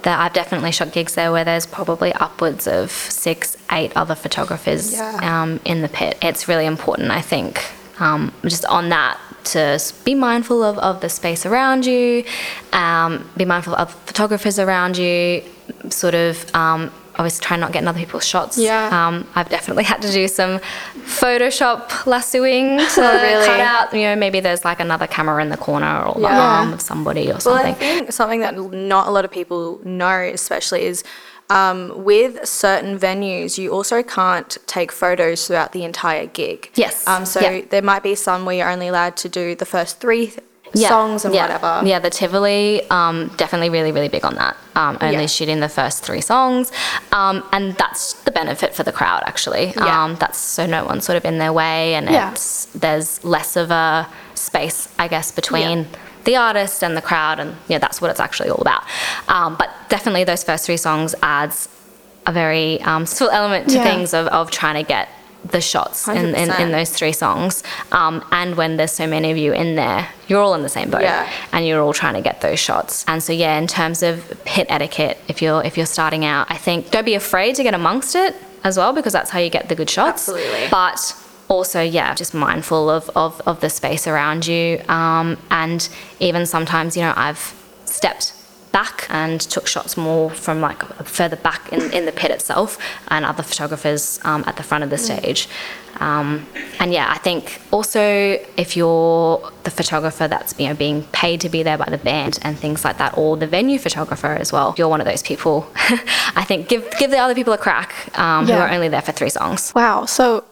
that 0.03 0.19
I've 0.19 0.33
definitely 0.33 0.71
shot 0.71 0.91
gigs 0.93 1.15
there 1.15 1.31
where 1.31 1.43
there's 1.43 1.65
probably 1.65 2.13
upwards 2.13 2.67
of 2.67 2.91
six, 2.91 3.57
eight 3.71 3.91
other 3.95 4.15
photographers 4.15 4.93
Yeah. 4.93 5.19
um, 5.41 5.59
in 5.65 5.81
the 5.81 5.89
pit. 5.89 6.17
It's 6.21 6.47
really 6.47 6.65
important, 6.65 7.11
I 7.11 7.21
think, 7.21 7.63
um, 7.99 8.31
just 8.43 8.65
on 8.65 8.89
that 8.89 9.17
to 9.45 9.79
be 10.05 10.15
mindful 10.15 10.63
of, 10.63 10.77
of 10.79 11.01
the 11.01 11.09
space 11.09 11.45
around 11.45 11.85
you, 11.85 12.23
um, 12.73 13.29
be 13.37 13.45
mindful 13.45 13.75
of 13.75 13.93
photographers 14.05 14.59
around 14.59 14.97
you, 14.97 15.43
sort 15.89 16.15
of 16.15 16.53
um, 16.55 16.91
obviously 17.15 17.43
try 17.43 17.57
not 17.57 17.71
get 17.71 17.81
in 17.81 17.87
other 17.87 17.99
people's 17.99 18.25
shots. 18.25 18.57
Yeah. 18.57 18.89
Um, 19.07 19.27
I've 19.35 19.49
definitely 19.49 19.83
had 19.83 20.01
to 20.03 20.11
do 20.11 20.27
some 20.27 20.59
Photoshop 21.19 22.05
lassoing 22.05 22.77
to 22.95 23.01
Oh, 23.01 23.21
really? 23.21 23.45
cut 23.45 23.59
out, 23.59 23.93
you 23.93 24.01
know, 24.03 24.15
maybe 24.15 24.39
there's 24.39 24.63
like 24.63 24.79
another 24.79 25.07
camera 25.07 25.41
in 25.41 25.49
the 25.49 25.57
corner 25.57 26.01
or 26.03 26.19
the 26.19 26.27
arm 26.27 26.71
of 26.73 26.81
somebody 26.81 27.27
or 27.27 27.31
Well, 27.33 27.39
something. 27.41 27.71
I 27.73 27.77
think 27.77 28.11
something 28.11 28.39
that 28.41 28.55
not 28.57 29.07
a 29.07 29.11
lot 29.11 29.25
of 29.25 29.31
people 29.31 29.79
know, 29.83 30.21
especially, 30.21 30.83
is 30.83 31.03
um, 31.49 32.03
with 32.03 32.45
certain 32.47 32.99
venues, 32.99 33.57
you 33.57 33.71
also 33.71 34.03
can't 34.03 34.57
take 34.67 34.91
photos 34.91 35.47
throughout 35.47 35.71
the 35.71 35.83
entire 35.83 36.27
gig. 36.27 36.69
Yes. 36.75 37.07
Um, 37.07 37.25
so 37.25 37.39
Yeah. 37.39 37.61
there 37.69 37.81
might 37.81 38.03
be 38.03 38.15
some 38.15 38.45
where 38.45 38.55
you're 38.55 38.69
only 38.69 38.87
allowed 38.87 39.17
to 39.17 39.29
do 39.29 39.55
the 39.55 39.65
first 39.65 39.99
three 39.99 40.27
th- 40.27 40.87
songs 40.87 41.25
and 41.25 41.33
yeah. 41.33 41.41
whatever. 41.43 41.81
Yeah, 41.87 41.97
the 41.97 42.11
Tivoli, 42.11 42.87
um, 42.91 43.31
definitely 43.37 43.71
really, 43.71 43.91
really 43.91 44.09
big 44.09 44.23
on 44.23 44.35
that. 44.35 44.55
Um, 44.75 44.99
only 45.01 45.21
Yeah. 45.21 45.25
shooting 45.25 45.59
the 45.61 45.69
first 45.69 46.03
three 46.03 46.21
songs. 46.21 46.71
Um, 47.11 47.43
and 47.51 47.75
that's 47.77 48.13
the 48.13 48.31
benefit 48.31 48.75
for 48.75 48.83
the 48.83 48.91
crowd, 48.91 49.23
actually. 49.25 49.73
Yeah. 49.75 50.03
Um, 50.03 50.15
that's 50.19 50.37
so 50.37 50.67
no 50.67 50.85
one's 50.85 51.05
sort 51.05 51.17
of 51.17 51.25
in 51.25 51.39
their 51.39 51.51
way 51.51 51.95
and 51.95 52.07
Yeah. 52.07 52.31
it's, 52.31 52.65
there's 52.75 53.23
less 53.23 53.55
of 53.55 53.71
a 53.71 54.07
space, 54.35 54.87
I 54.99 55.07
guess, 55.07 55.31
between 55.31 55.87
the 56.25 56.35
artist 56.35 56.83
and 56.83 56.95
the 56.97 57.01
crowd. 57.01 57.39
And 57.39 57.55
yeah, 57.67 57.77
that's 57.79 58.01
what 58.01 58.11
it's 58.11 58.19
actually 58.19 58.49
all 58.49 58.61
about. 58.61 58.83
Um, 59.27 59.55
but 59.57 59.69
definitely 59.89 60.23
those 60.23 60.43
first 60.43 60.65
three 60.65 60.77
songs 60.77 61.15
adds 61.21 61.69
a 62.25 62.31
very 62.31 62.81
um, 62.81 63.05
element 63.31 63.69
to 63.69 63.75
Yeah. 63.75 63.83
things 63.83 64.13
of, 64.13 64.27
of 64.27 64.51
trying 64.51 64.75
to 64.83 64.87
get 64.87 65.09
the 65.45 65.61
shots 65.61 66.07
in, 66.09 66.35
in, 66.35 66.51
in 66.61 66.71
those 66.71 66.89
three 66.89 67.13
songs. 67.13 67.63
Um, 67.93 68.23
and 68.31 68.57
when 68.57 68.75
there's 68.75 68.91
so 68.91 69.07
many 69.07 69.31
of 69.31 69.37
you 69.37 69.53
in 69.53 69.75
there, 69.75 70.09
you're 70.27 70.41
all 70.41 70.53
in 70.53 70.63
the 70.63 70.69
same 70.69 70.89
boat 70.89 71.01
Yeah. 71.01 71.31
and 71.53 71.65
you're 71.65 71.81
all 71.81 71.93
trying 71.93 72.15
to 72.15 72.21
get 72.21 72.41
those 72.41 72.59
shots. 72.59 73.05
And 73.07 73.23
so 73.23 73.31
yeah, 73.31 73.57
in 73.57 73.65
terms 73.65 74.03
of 74.03 74.29
pit 74.43 74.67
etiquette, 74.69 75.17
if 75.29 75.41
you're 75.41 75.63
if 75.63 75.77
you're 75.77 75.85
starting 75.85 76.25
out, 76.25 76.47
I 76.51 76.57
think 76.57 76.91
don't 76.91 77.05
be 77.05 77.15
afraid 77.15 77.55
to 77.55 77.63
get 77.63 77.73
amongst 77.73 78.15
it 78.15 78.35
as 78.65 78.77
well 78.77 78.91
because 78.91 79.13
that's 79.13 79.29
how 79.29 79.39
you 79.39 79.49
get 79.49 79.69
the 79.69 79.75
good 79.75 79.89
shots. 79.89 80.27
Absolutely. 80.27 80.67
But 80.69 81.15
also, 81.49 81.81
yeah, 81.81 82.13
just 82.15 82.33
mindful 82.33 82.89
of, 82.89 83.09
of, 83.15 83.41
of 83.45 83.59
the 83.59 83.69
space 83.69 84.07
around 84.07 84.47
you. 84.47 84.81
Um, 84.87 85.37
and 85.51 85.89
even 86.19 86.45
sometimes, 86.45 86.95
you 86.95 87.01
know, 87.03 87.13
I've 87.17 87.53
stepped 87.85 88.33
back 88.71 89.07
and 89.09 89.41
took 89.41 89.65
shots 89.65 89.97
more 89.97 90.29
from 90.29 90.61
like 90.61 90.79
further 91.03 91.35
back 91.37 91.73
in, 91.73 91.91
in 91.91 92.05
the 92.05 92.11
pit 92.11 92.29
itself 92.29 92.77
and 93.07 93.25
other 93.25 93.41
photographers 93.41 94.19
um, 94.23 94.43
at 94.45 94.57
the 94.57 94.63
front 94.63 94.83
of 94.83 94.91
the 94.91 94.97
stage. 94.97 95.49
Um, 95.99 96.45
and 96.79 96.93
yeah, 96.93 97.07
I 97.09 97.17
think 97.17 97.59
also 97.71 97.99
if 98.57 98.77
you're 98.77 99.51
the 99.63 99.71
photographer 99.71 100.27
that's 100.27 100.57
you 100.59 100.67
know 100.67 100.75
being 100.75 101.01
paid 101.11 101.41
to 101.41 101.49
be 101.49 101.63
there 101.63 101.79
by 101.79 101.85
the 101.89 101.97
band 101.97 102.37
and 102.43 102.57
things 102.59 102.85
like 102.85 102.99
that, 102.99 103.17
or 103.17 103.35
the 103.37 103.47
venue 103.47 103.79
photographer 103.79 104.27
as 104.27 104.53
well, 104.53 104.75
you're 104.77 104.87
one 104.87 105.01
of 105.01 105.07
those 105.07 105.23
people. 105.23 105.67
I 106.35 106.45
think 106.47 106.69
give 106.69 106.87
give 106.99 107.09
the 107.09 107.17
other 107.17 107.33
people 107.33 107.53
a 107.53 107.57
crack 107.57 107.91
um, 108.19 108.45
who 108.45 108.51
Yeah. 108.53 108.65
are 108.65 108.69
only 108.71 108.87
there 108.87 109.01
for 109.01 109.11
three 109.13 109.29
songs. 109.29 109.73
Wow. 109.73 110.05
So 110.05 110.45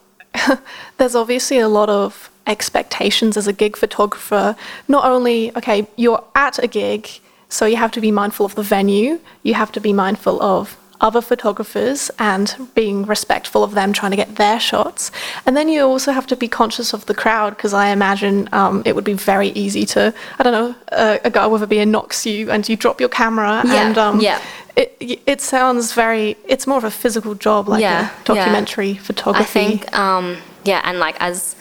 there's 0.97 1.15
obviously 1.15 1.59
a 1.59 1.67
lot 1.67 1.89
of 1.89 2.29
expectations 2.45 3.37
as 3.37 3.47
a 3.47 3.53
gig 3.53 3.75
photographer. 3.75 4.55
Not 4.87 5.05
only, 5.05 5.55
okay, 5.57 5.87
you're 5.95 6.23
at 6.35 6.59
a 6.59 6.67
gig, 6.67 7.09
so 7.49 7.65
you 7.65 7.77
have 7.77 7.91
to 7.91 8.01
be 8.01 8.11
mindful 8.11 8.45
of 8.45 8.55
the 8.55 8.63
venue, 8.63 9.19
you 9.43 9.53
have 9.53 9.71
to 9.73 9.79
be 9.79 9.93
mindful 9.93 10.41
of 10.41 10.77
other 10.99 11.21
photographers 11.21 12.09
and 12.17 12.55
being 12.73 13.05
respectful 13.05 13.63
of 13.63 13.73
them 13.73 13.93
trying 13.93 14.11
to 14.11 14.17
get 14.17 14.35
their 14.35 14.59
shots. 14.59 15.11
And 15.45 15.55
then 15.55 15.69
you 15.69 15.83
also 15.83 16.11
have 16.11 16.27
to 16.27 16.35
be 16.35 16.47
conscious 16.47 16.93
of 16.93 17.05
the 17.05 17.13
crowd 17.13 17.51
because 17.51 17.73
I 17.73 17.89
imagine 17.89 18.49
um, 18.51 18.81
it 18.85 18.95
would 18.95 19.03
be 19.03 19.13
very 19.13 19.49
easy 19.49 19.85
to, 19.87 20.13
I 20.39 20.43
don't 20.43 20.53
know, 20.53 20.75
a, 20.91 21.19
a 21.25 21.29
guy 21.29 21.47
with 21.47 21.61
a 21.63 21.67
beer 21.67 21.85
knocks 21.85 22.25
you 22.25 22.49
and 22.49 22.67
you 22.67 22.75
drop 22.75 22.99
your 22.99 23.09
camera 23.09 23.61
Yeah, 23.65 23.87
and 23.87 23.97
um, 23.97 24.19
yeah. 24.19 24.41
It, 24.77 25.19
it 25.25 25.41
sounds 25.41 25.93
very, 25.93 26.37
it's 26.47 26.65
more 26.67 26.77
of 26.77 26.83
a 26.83 26.91
physical 27.03 27.33
job 27.35 27.67
like 27.67 27.81
Yeah, 27.81 27.99
a 27.99 28.03
yeah. 28.03 28.11
documentary 28.23 28.93
photography. 28.93 29.59
I 29.59 29.77
think, 29.77 29.97
um, 29.97 30.37
yeah, 30.63 30.81
and 30.87 30.99
like 30.99 31.17
as 31.19 31.55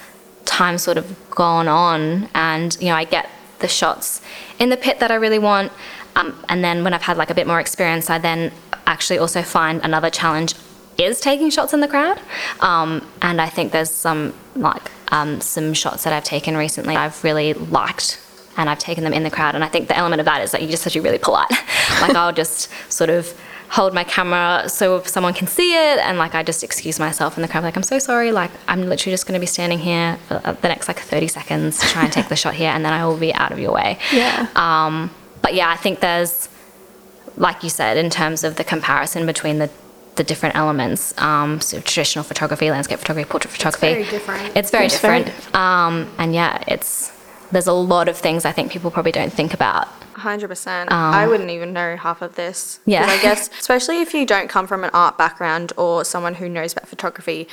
time 0.45 0.77
sort 0.79 0.99
of 0.99 1.07
gone 1.31 1.69
on, 1.69 2.29
and 2.35 2.77
you 2.81 2.89
know, 2.91 2.95
I 2.95 3.05
get 3.05 3.29
the 3.59 3.69
shots 3.69 4.21
in 4.59 4.69
the 4.69 4.77
pit 4.77 5.01
that 5.01 5.11
I 5.11 5.17
really 5.25 5.39
want, 5.51 5.73
Um, 6.17 6.33
and 6.49 6.65
then 6.65 6.83
when 6.85 6.95
I've 6.95 7.03
had 7.11 7.17
like 7.19 7.31
a 7.31 7.35
bit 7.35 7.47
more 7.47 7.61
experience, 7.61 8.09
I 8.09 8.19
then 8.19 8.51
actually 8.87 9.19
also 9.19 9.43
find 9.43 9.81
another 9.85 10.11
challenge 10.11 10.55
is 10.97 11.21
taking 11.21 11.51
shots 11.51 11.73
in 11.75 11.81
the 11.81 11.89
crowd. 11.89 12.19
Um, 12.61 13.07
and 13.21 13.41
I 13.41 13.49
think 13.51 13.73
there's 13.73 13.91
some 13.91 14.33
like 14.55 14.91
um, 15.13 15.41
some 15.43 15.75
shots 15.75 16.05
that 16.05 16.13
I've 16.13 16.25
taken 16.25 16.57
recently 16.57 16.97
I've 16.97 17.23
really 17.23 17.53
liked 17.53 18.19
and 18.57 18.69
I've 18.71 18.79
taken 18.79 19.05
them 19.05 19.13
in 19.13 19.23
the 19.23 19.31
crowd. 19.31 19.55
And 19.55 19.63
I 19.65 19.69
think 19.69 19.89
the 19.89 19.97
element 19.97 20.21
of 20.21 20.27
that 20.27 20.43
is 20.43 20.51
that 20.53 20.63
you 20.63 20.69
just 20.69 20.85
have 20.85 20.93
to 20.93 21.01
be 21.01 21.05
really 21.05 21.19
polite. 21.19 21.51
like 22.01 22.15
I'll 22.15 22.33
just 22.33 22.71
sort 22.89 23.11
of 23.11 23.39
hold 23.69 23.93
my 23.93 24.05
camera 24.05 24.69
so 24.69 24.97
if 24.97 25.09
someone 25.09 25.35
can 25.35 25.49
see 25.49 25.75
it 25.75 25.99
and 25.99 26.19
like 26.19 26.37
I 26.37 26.45
just 26.45 26.63
excuse 26.63 27.01
myself 27.01 27.37
in 27.37 27.43
the 27.43 27.49
crowd 27.49 27.65
like 27.65 27.77
I'm 27.77 27.83
so 27.83 27.99
sorry 27.99 28.31
like 28.31 28.53
I'm 28.69 28.83
literally 28.89 29.13
just 29.13 29.27
going 29.27 29.35
to 29.35 29.41
be 29.41 29.47
standing 29.47 29.81
here 29.81 30.19
for 30.29 30.41
uh, 30.45 30.53
the 30.53 30.69
next 30.69 30.87
like 30.87 31.01
30 31.01 31.27
seconds 31.27 31.81
to 31.81 31.87
try 31.89 32.05
and 32.05 32.13
take 32.13 32.29
the 32.29 32.37
shot 32.37 32.55
here 32.55 32.71
and 32.71 32.85
then 32.85 32.93
I 32.93 33.05
will 33.05 33.17
be 33.17 33.35
out 33.35 33.51
of 33.51 33.59
your 33.59 33.73
way. 33.73 33.99
Yeah. 34.13 34.47
Um, 34.55 35.11
but 35.43 35.55
yeah, 35.55 35.69
I 35.69 35.77
think 35.77 35.99
there's 35.99 36.49
like 37.37 37.63
you 37.65 37.69
said 37.71 37.97
in 37.97 38.09
terms 38.09 38.45
of 38.45 38.55
the 38.55 38.65
comparison 38.65 39.27
between 39.27 39.59
the 39.59 39.69
the 40.15 40.25
different 40.25 40.57
elements. 40.57 41.13
Um, 41.19 41.61
so 41.61 41.79
traditional 41.81 42.25
photography, 42.25 42.71
landscape 42.71 42.99
photography, 42.99 43.29
portrait 43.29 43.51
photography. 43.51 43.93
very 43.93 44.05
different. 44.05 44.57
It's 44.57 44.71
very 44.71 44.87
It's 44.87 44.99
very 44.99 45.25
different. 45.25 45.55
Um, 45.55 46.11
and 46.19 46.35
yeah, 46.35 46.63
it's 46.67 47.13
there's 47.53 47.67
a 47.67 47.73
lot 47.73 48.09
of 48.09 48.17
things 48.17 48.45
I 48.45 48.53
think 48.53 48.71
people 48.73 48.91
probably 48.91 49.13
don't 49.13 49.33
think 49.33 49.55
about. 49.55 49.89
Hundred 50.15 50.49
percent. 50.49 50.91
I 50.91 51.27
wouldn't 51.27 51.51
even 51.51 51.73
know 51.73 51.97
half 51.97 52.23
of 52.23 52.37
this. 52.37 52.79
Um, 52.79 52.93
Yeah. 52.93 53.07
I 53.07 53.21
guess, 53.21 53.51
especially 53.59 54.01
if 54.01 54.15
you 54.15 54.25
don't 54.27 54.49
come 54.49 54.67
from 54.67 54.83
an 54.85 54.91
art 54.95 55.19
background 55.19 55.73
or 55.77 56.05
someone 56.05 56.35
who 56.35 56.49
knows 56.49 56.73
about 56.73 56.89
photography, 56.89 57.49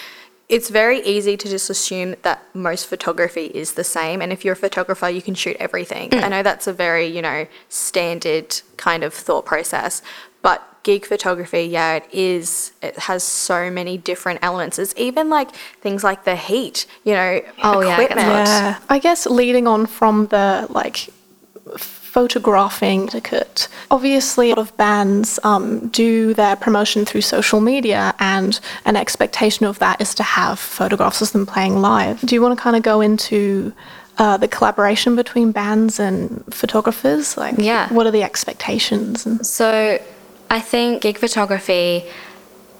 it's 0.49 0.69
very 0.69 1.01
easy 1.01 1.35
to 1.37 1.49
just 1.49 1.69
assume 1.69 2.15
that 2.23 2.43
most 2.53 2.87
photography 2.87 3.45
is 3.47 3.73
the 3.73 3.83
same. 3.83 4.21
And 4.21 4.31
if 4.31 4.43
you're 4.43 4.53
a 4.53 4.57
photographer, 4.57 5.09
you 5.09 5.21
can 5.21 5.35
shoot 5.35 5.57
everything. 5.59 6.09
Mm. 6.11 6.23
I 6.23 6.27
know 6.29 6.43
that's 6.43 6.67
a 6.67 6.73
very, 6.73 7.07
you 7.07 7.21
know, 7.21 7.47
standard 7.69 8.61
kind 8.77 9.03
of 9.03 9.13
thought 9.13 9.45
process, 9.45 10.01
but 10.41 10.72
gig 10.83 11.05
photography, 11.05 11.63
yeah, 11.63 11.95
it 11.95 12.05
is. 12.11 12.73
It 12.81 12.97
has 12.99 13.23
so 13.23 13.69
many 13.71 13.97
different 13.97 14.39
elements. 14.43 14.77
It's 14.77 14.93
even 14.97 15.29
like 15.29 15.49
things 15.81 16.03
like 16.03 16.25
the 16.25 16.35
heat, 16.35 16.85
you 17.05 17.13
know, 17.13 17.41
Oh, 17.63 17.81
yeah, 17.81 17.93
equipment. 18.01 18.27
hot. 18.27 18.47
Yeah. 18.47 18.79
I 18.89 18.99
guess 18.99 19.25
leading 19.25 19.65
on 19.67 19.85
from 19.85 20.27
the 20.27 20.67
like 20.69 21.09
photographing 21.77 23.07
etiquette. 23.07 23.67
Obviously, 23.89 24.47
a 24.51 24.55
lot 24.55 24.59
of 24.59 24.75
bands 24.77 25.39
um, 25.43 25.87
do 25.87 26.33
their 26.33 26.55
promotion 26.55 27.05
through 27.05 27.21
social 27.21 27.59
media, 27.59 28.13
and 28.19 28.59
an 28.85 28.95
expectation 28.95 29.65
of 29.65 29.79
that 29.79 29.99
is 30.01 30.13
to 30.15 30.23
have 30.23 30.59
photographs 30.59 31.21
of 31.21 31.31
them 31.31 31.45
playing 31.45 31.81
live. 31.81 32.21
Do 32.21 32.35
you 32.35 32.41
want 32.41 32.57
to 32.57 32.61
kind 32.61 32.75
of 32.75 32.83
go 32.83 33.01
into 33.01 33.73
uh, 34.19 34.37
the 34.37 34.47
collaboration 34.47 35.15
between 35.15 35.51
bands 35.51 35.99
and 35.99 36.43
photographers? 36.53 37.35
Like, 37.37 37.55
Yeah. 37.57 37.91
what 37.91 38.05
are 38.05 38.11
the 38.11 38.21
expectations? 38.23 39.25
And 39.25 39.45
So 39.45 39.99
I 40.53 40.59
think 40.59 41.01
gig 41.01 41.17
photography 41.17 42.05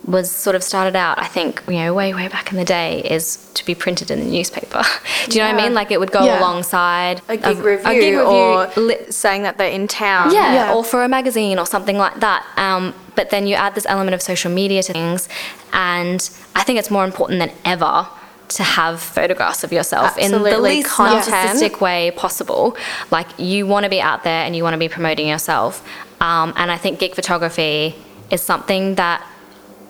was 0.06 0.30
sort 0.30 0.56
of 0.58 0.64
started 0.64 0.96
out, 0.98 1.18
I 1.18 1.28
think, 1.28 1.64
you 1.68 1.76
know, 1.76 1.94
way, 1.94 2.14
way 2.14 2.28
back 2.28 2.52
in 2.52 2.58
the 2.58 2.66
day, 2.66 3.02
is 3.16 3.50
to 3.54 3.66
be 3.66 3.74
printed 3.74 4.12
in 4.12 4.20
the 4.20 4.26
newspaper. 4.26 4.84
Do 5.30 5.38
you 5.38 5.42
know 5.42 5.52
what 5.52 5.60
I 5.60 5.64
mean? 5.64 5.74
Like 5.74 5.92
it 5.92 6.00
would 6.02 6.12
go 6.12 6.24
Yeah. 6.26 6.40
alongside 6.42 7.22
A 7.30 7.38
gig, 7.38 7.58
of- 7.58 7.64
review, 7.64 8.22
or 8.22 8.70
li- 8.76 9.06
saying 9.10 9.44
that 9.44 9.58
they're 9.58 9.72
in 9.80 9.88
town. 9.88 10.32
yeah, 10.34 10.54
Yeah. 10.54 10.74
or 10.74 10.84
for 10.84 11.04
a 11.04 11.08
magazine 11.08 11.58
or 11.58 11.66
something 11.66 11.98
like 11.98 12.20
that. 12.20 12.46
Um, 12.58 12.94
but 13.16 13.30
then 13.30 13.48
you 13.48 13.56
add 13.56 13.76
this 13.76 13.86
element 13.88 14.14
of 14.14 14.22
social 14.22 14.52
media 14.52 14.84
to 14.84 14.92
things, 14.94 15.30
and 15.72 16.20
I 16.54 16.64
think 16.64 16.80
it's 16.80 16.92
more 16.92 17.06
important 17.06 17.40
than 17.40 17.52
ever 17.64 18.06
to 18.50 18.64
have 18.64 19.00
photographs 19.02 19.64
of 19.64 19.72
yourself 19.72 20.18
in 20.18 20.32
the 20.32 20.38
Absolutely. 20.38 20.70
least 20.76 20.90
narcissistic 20.98 21.80
way 21.80 22.12
possible. 22.12 22.76
Like 23.10 23.28
you 23.40 23.66
want 23.66 23.86
to 23.86 23.90
be 23.90 24.02
out 24.02 24.24
there 24.26 24.44
and 24.46 24.54
you 24.56 24.64
want 24.64 24.74
to 24.76 24.78
be 24.78 24.90
promoting 24.90 25.28
yourself. 25.30 25.82
Um, 26.24 26.54
and 26.56 26.72
I 26.72 26.78
think 26.78 27.00
gig 27.00 27.16
photography 27.16 27.96
is 28.32 28.42
something 28.42 28.96
that 28.96 29.22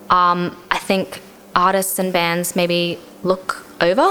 um, 0.09 0.57
I 0.71 0.79
think 0.79 1.21
artists 1.55 1.99
and 1.99 2.11
bands 2.11 2.55
maybe 2.55 2.97
look 3.21 3.63
over. 3.79 4.09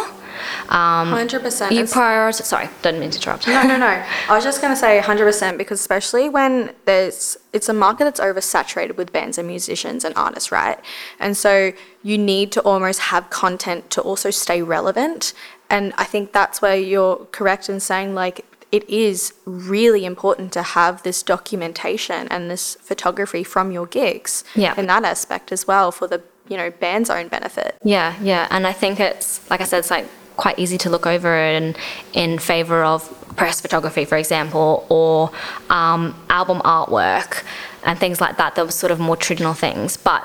Um, 0.68 1.08
Hundred 1.08 1.42
percent. 1.42 1.72
you 1.72 1.82
prioritize. 1.82 2.44
Sorry, 2.44 2.68
didn't 2.82 3.00
mean 3.00 3.10
to 3.10 3.18
interrupt. 3.18 3.48
No, 3.48 3.62
no, 3.64 3.76
no. 3.76 4.04
I 4.28 4.34
was 4.34 4.44
just 4.44 4.60
going 4.62 4.72
to 4.72 4.76
say 4.76 5.00
100% 5.00 5.58
because 5.58 5.80
especially 5.80 6.28
when 6.28 6.72
there's 6.84 7.36
it's 7.52 7.68
a 7.68 7.72
market 7.72 8.04
that's 8.04 8.20
oversaturated 8.20 8.96
with 8.96 9.12
bands 9.12 9.36
and 9.36 9.48
musicians 9.48 10.04
and 10.04 10.16
artists, 10.16 10.52
right? 10.52 10.78
And 11.18 11.36
so 11.36 11.72
you 12.04 12.18
need 12.18 12.52
to 12.52 12.60
almost 12.62 13.00
have 13.00 13.30
content 13.30 13.90
to 13.90 14.00
also 14.00 14.30
stay 14.30 14.62
relevant. 14.62 15.34
And 15.68 15.92
I 15.98 16.04
think 16.04 16.32
that's 16.32 16.62
where 16.62 16.76
you're 16.76 17.16
correct 17.32 17.68
in 17.68 17.80
saying 17.80 18.14
like 18.14 18.44
it 18.72 18.88
is 18.88 19.34
really 19.44 20.04
important 20.04 20.52
to 20.54 20.62
have 20.62 21.02
this 21.02 21.22
documentation 21.22 22.26
and 22.28 22.50
this 22.50 22.76
photography 22.80 23.44
from 23.44 23.70
your 23.70 23.86
gigs 23.86 24.42
Yeah. 24.54 24.74
in 24.78 24.86
that 24.86 25.04
aspect 25.04 25.52
as 25.52 25.66
well 25.66 25.92
for 25.92 26.08
the 26.08 26.20
you 26.48 26.56
know 26.56 26.70
band's 26.70 27.08
own 27.10 27.28
benefit. 27.28 27.76
Yeah, 27.84 28.14
yeah, 28.20 28.48
and 28.50 28.66
I 28.66 28.72
think 28.72 28.98
it's 28.98 29.48
like 29.50 29.60
I 29.60 29.64
said, 29.64 29.78
it's 29.78 29.90
like 29.90 30.06
quite 30.36 30.58
easy 30.58 30.78
to 30.78 30.90
look 30.90 31.06
over 31.06 31.36
it 31.36 31.62
in 31.62 31.76
in 32.14 32.38
favor 32.38 32.82
of 32.82 33.00
press 33.36 33.60
photography, 33.60 34.04
for 34.04 34.16
example, 34.18 34.84
or 34.88 35.30
um, 35.70 36.14
album 36.28 36.60
artwork 36.64 37.44
and 37.84 37.98
things 37.98 38.20
like 38.20 38.36
that. 38.38 38.54
Those 38.56 38.74
sort 38.74 38.90
of 38.90 38.98
more 38.98 39.16
traditional 39.16 39.54
things, 39.54 39.96
but 39.96 40.22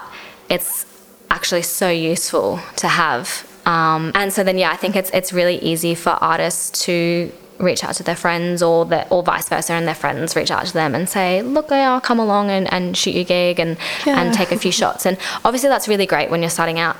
it's 0.49 0.85
actually 1.29 1.61
so 1.63 1.89
useful 1.89 2.59
to 2.77 2.87
have. 2.87 3.25
Um, 3.65 4.11
and 4.15 4.31
so 4.33 4.43
then, 4.43 4.57
yeah, 4.57 4.71
I 4.71 4.77
think 4.77 4.95
it's 4.95 5.11
it's 5.11 5.31
really 5.33 5.57
easy 5.59 5.93
for 5.95 6.11
artists 6.11 6.85
to 6.85 7.31
reach 7.59 7.83
out 7.83 7.95
to 7.95 8.03
their 8.03 8.15
friends 8.15 8.61
or 8.61 8.85
the, 8.85 9.07
or 9.09 9.23
vice 9.23 9.49
versa 9.49 9.73
and 9.73 9.87
their 9.87 9.95
friends 9.95 10.35
reach 10.35 10.51
out 10.51 10.65
to 10.65 10.73
them 10.73 10.93
and 10.93 11.09
say 11.09 11.41
look 11.41 11.71
i'll 11.71 11.99
come 11.99 12.19
along 12.19 12.49
and, 12.51 12.71
and 12.71 12.95
shoot 12.95 13.15
your 13.15 13.23
gig 13.23 13.59
and, 13.59 13.77
Yeah. 14.05 14.21
and 14.21 14.33
take 14.33 14.51
a 14.51 14.57
few 14.57 14.71
shots. 14.71 15.05
And 15.05 15.17
obviously 15.43 15.69
that's 15.69 15.87
really 15.87 16.05
great 16.05 16.29
when 16.29 16.41
you're 16.41 16.49
starting 16.51 16.77
out. 16.79 16.95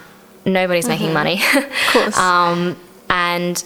Nobody's 0.45 0.87
making 0.87 1.13
money. 1.13 1.41
Of 1.55 1.69
course. 1.93 2.17
um, 2.29 2.75
and 3.09 3.63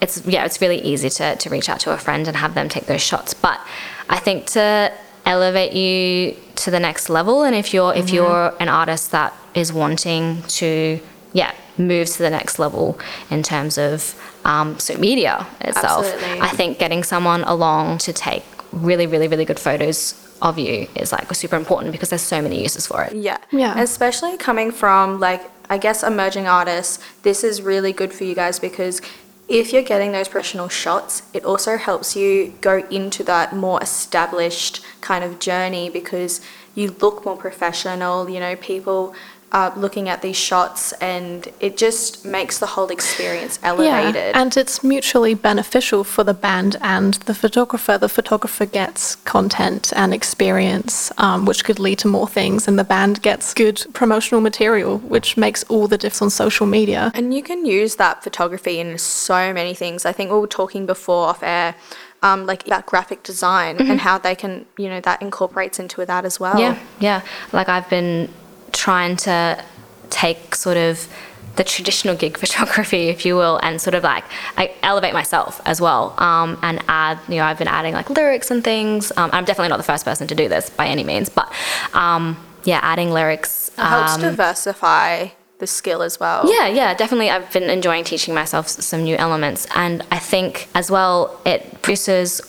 it's 0.00 0.26
yeah 0.26 0.44
it's 0.44 0.60
really 0.60 0.80
easy 0.82 1.08
to, 1.10 1.36
to 1.36 1.48
reach 1.50 1.68
out 1.68 1.78
to 1.80 1.92
a 1.92 1.96
friend 1.98 2.26
and 2.26 2.36
have 2.36 2.54
them 2.54 2.68
take 2.68 2.86
those 2.86 3.02
shots. 3.02 3.34
But 3.34 3.60
i 4.08 4.18
think 4.18 4.46
to 4.46 4.92
elevate 5.24 5.72
you 5.72 6.34
to 6.56 6.70
the 6.72 6.80
next 6.80 7.08
level 7.08 7.44
and 7.44 7.54
if 7.54 7.72
you're 7.72 7.94
if 7.94 8.10
you're 8.10 8.52
an 8.58 8.68
artist 8.68 9.12
that 9.12 9.32
is 9.54 9.72
wanting 9.72 10.42
to 10.48 10.98
yeah 11.32 11.52
move 11.78 12.06
to 12.08 12.18
the 12.18 12.30
next 12.30 12.58
level 12.58 12.98
in 13.30 13.42
terms 13.42 13.78
of 13.78 14.14
um, 14.44 14.78
so 14.78 14.96
media 14.98 15.46
itself 15.60 16.04
Absolutely. 16.06 16.40
i 16.40 16.48
think 16.48 16.78
getting 16.78 17.02
someone 17.02 17.42
along 17.44 17.98
to 17.98 18.12
take 18.12 18.44
really 18.72 19.06
really 19.06 19.28
really 19.28 19.44
good 19.44 19.60
photos 19.60 20.14
of 20.42 20.58
you 20.58 20.88
is 20.96 21.12
like 21.12 21.32
super 21.34 21.56
important 21.56 21.92
because 21.92 22.10
there's 22.10 22.20
so 22.20 22.42
many 22.42 22.60
uses 22.62 22.86
for 22.86 23.04
it 23.04 23.14
Yeah. 23.14 23.38
Yeah. 23.50 23.80
Especially 23.80 24.36
coming 24.36 24.72
from 24.72 25.20
like 25.20 25.48
I 25.70 25.78
guess 25.78 26.02
emerging 26.02 26.46
artists, 26.46 26.98
this 27.22 27.42
is 27.42 27.62
really 27.62 27.92
good 27.94 28.12
for 28.12 28.24
you 28.24 28.34
guys 28.34 28.58
because 28.58 29.00
if 29.48 29.72
you're 29.72 29.82
getting 29.82 30.12
those 30.12 30.28
professional 30.28 30.68
shots, 30.68 31.22
it 31.32 31.44
also 31.44 31.76
helps 31.76 32.14
you 32.16 32.54
go 32.60 32.78
into 32.90 33.24
that 33.24 33.54
more 33.54 33.82
established 33.82 34.84
kind 35.00 35.24
of 35.24 35.38
journey 35.38 35.88
because 35.88 36.40
you 36.74 36.94
look 37.00 37.24
more 37.24 37.36
professional, 37.36 38.28
you 38.28 38.40
know, 38.40 38.56
people 38.56 39.14
are 39.52 39.72
looking 39.76 40.08
at 40.08 40.22
these 40.22 40.36
shots 40.36 40.92
and 40.92 41.48
it 41.60 41.76
just 41.76 42.24
makes 42.24 42.58
the 42.58 42.66
whole 42.66 42.88
experience 42.88 43.58
elevated. 43.62 44.14
Yeah, 44.14 44.32
and 44.34 44.56
it's 44.56 44.82
mutually 44.82 45.34
beneficial 45.34 46.04
for 46.04 46.24
the 46.24 46.34
band 46.34 46.76
and 46.80 47.14
the 47.14 47.34
photographer. 47.34 47.98
The 47.98 48.08
photographer 48.08 48.64
gets 48.64 49.16
content 49.16 49.92
and 49.94 50.14
experience, 50.14 51.12
um, 51.18 51.44
which 51.44 51.64
could 51.64 51.78
lead 51.78 51.98
to 52.00 52.08
more 52.08 52.26
things, 52.26 52.66
and 52.66 52.78
the 52.78 52.84
band 52.84 53.20
gets 53.22 53.52
good 53.52 53.84
promotional 53.92 54.40
material, 54.40 54.98
which 54.98 55.36
makes 55.36 55.62
all 55.64 55.86
the 55.86 55.98
difference 55.98 56.22
on 56.22 56.30
social 56.30 56.66
media. 56.66 57.10
And 57.14 57.34
you 57.34 57.42
can 57.42 57.66
use 57.66 57.96
that 57.96 58.24
photography 58.24 58.80
in 58.80 58.96
so 58.98 59.52
many 59.52 59.74
things. 59.74 60.06
I 60.06 60.12
think 60.12 60.30
we 60.30 60.38
were 60.38 60.46
talking 60.46 60.86
before 60.86 61.28
off 61.28 61.42
air, 61.42 61.74
um, 62.22 62.46
like 62.46 62.66
about 62.66 62.86
graphic 62.86 63.22
design 63.22 63.78
and 63.78 64.00
how 64.00 64.16
they 64.16 64.34
can, 64.34 64.64
you 64.78 64.88
know, 64.88 65.00
that 65.00 65.20
incorporates 65.20 65.78
into 65.78 66.06
that 66.06 66.24
as 66.24 66.38
well. 66.38 66.58
Yeah, 66.58 66.78
yeah. 67.00 67.22
Like 67.52 67.68
I've 67.68 67.88
been 67.90 68.28
trying 68.72 69.16
to 69.16 69.62
take 70.10 70.54
sort 70.54 70.76
of 70.76 71.08
the 71.56 71.64
traditional 71.64 72.14
gig 72.14 72.38
photography, 72.42 73.08
if 73.08 73.24
you 73.24 73.36
will, 73.36 73.58
and 73.62 73.80
sort 73.80 73.94
of 73.94 74.02
like 74.02 74.24
I 74.56 74.72
elevate 74.82 75.12
myself 75.12 75.60
as 75.64 75.80
well, 75.80 76.14
um, 76.18 76.58
and 76.62 76.82
add. 76.88 77.18
You 77.28 77.36
know, 77.36 77.44
I've 77.44 77.58
been 77.58 77.68
adding 77.68 77.94
like 77.94 78.10
lyrics 78.10 78.50
and 78.50 78.62
things. 78.64 79.12
Um, 79.16 79.30
I'm 79.32 79.44
definitely 79.44 79.68
not 79.68 79.78
the 79.78 79.82
first 79.82 80.04
person 80.04 80.26
to 80.28 80.34
do 80.34 80.48
this 80.48 80.70
by 80.70 80.86
any 80.86 81.04
means, 81.04 81.28
but 81.28 81.52
um, 81.92 82.36
yeah, 82.64 82.80
adding 82.82 83.10
lyrics. 83.10 83.68
It 83.70 83.80
helps 83.80 84.14
um, 84.14 84.20
diversify 84.20 85.28
the 85.58 85.66
skill 85.66 86.02
as 86.02 86.18
well. 86.18 86.42
yeah, 86.50 86.66
yeah, 86.66 86.92
definitely. 86.92 87.30
I've 87.30 87.52
been 87.52 87.70
enjoying 87.70 88.02
teaching 88.02 88.34
myself 88.34 88.66
some 88.68 89.04
new 89.04 89.16
elements, 89.16 89.66
and 89.74 90.04
I 90.10 90.18
think 90.18 90.68
as 90.74 90.90
well 90.90 91.40
it 91.44 91.82
produces 91.82 92.40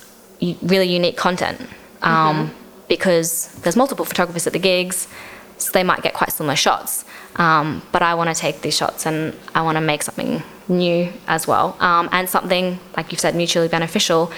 really 0.62 0.88
unique 0.88 1.16
content 1.16 1.62
um, 2.02 2.54
because 2.88 3.48
there's 3.62 3.76
multiple 3.76 4.04
photographers 4.04 4.48
at 4.48 4.54
the 4.54 4.60
gigs, 4.60 5.08
so 5.58 5.72
they 5.72 5.84
might 5.84 6.02
get 6.02 6.14
quite 6.14 6.32
similar 6.32 6.56
shots. 6.56 7.06
Um, 7.38 7.82
but 7.92 8.02
I 8.02 8.14
want 8.16 8.30
to 8.36 8.40
take 8.40 8.62
these 8.62 8.78
shots 8.78 9.06
and 9.06 9.36
I 9.56 9.62
want 9.62 9.78
to 9.78 9.82
make 9.82 10.04
something 10.04 10.44
new 10.68 11.12
as 11.28 11.48
well, 11.48 11.76
um, 11.80 12.10
and 12.12 12.30
something 12.30 12.80
like 12.96 13.12
you've 13.12 13.20
said, 13.22 13.36
mutually 13.36 13.68
beneficial. 13.68 14.32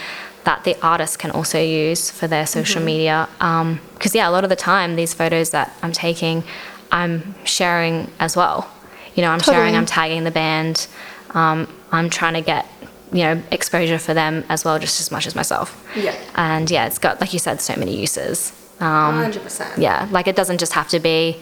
that 0.45 0.63
the 0.63 0.77
artist 0.81 1.19
can 1.19 1.31
also 1.31 1.59
use 1.59 2.09
for 2.09 2.27
their 2.27 2.45
social 2.47 2.81
media. 2.81 3.27
Because, 3.39 4.15
yeah, 4.15 4.29
a 4.29 4.31
lot 4.31 4.43
of 4.43 4.49
the 4.49 4.55
time, 4.55 4.95
these 4.95 5.13
photos 5.13 5.49
that 5.49 5.75
I'm 5.81 5.91
taking, 5.91 6.43
I'm 6.91 7.35
sharing 7.45 8.09
as 8.19 8.37
well. 8.37 8.69
You 9.15 9.23
know, 9.23 9.29
I'm 9.29 9.39
sharing, 9.39 9.75
I'm 9.75 9.85
tagging 9.85 10.23
the 10.23 10.31
band. 10.31 10.87
Um, 11.31 11.67
I'm 11.91 12.09
trying 12.09 12.35
to 12.35 12.41
get, 12.41 12.67
you 13.11 13.23
know, 13.23 13.41
exposure 13.51 13.99
for 13.99 14.13
them 14.13 14.43
as 14.49 14.63
well, 14.63 14.79
just 14.79 15.01
as 15.01 15.11
much 15.11 15.27
as 15.27 15.35
myself. 15.35 15.83
Yeah. 15.95 16.15
And 16.35 16.69
yeah, 16.69 16.85
it's 16.87 16.99
got, 16.99 17.19
like 17.19 17.33
you 17.33 17.39
said, 17.39 17.59
so 17.59 17.75
many 17.75 17.99
uses. 17.99 18.53
Um, 18.79 19.15
100%. 19.31 19.77
yeah, 19.77 20.07
like 20.11 20.27
it 20.27 20.35
doesn't 20.35 20.57
just 20.59 20.73
have 20.73 20.87
to 20.89 20.99
be 20.99 21.37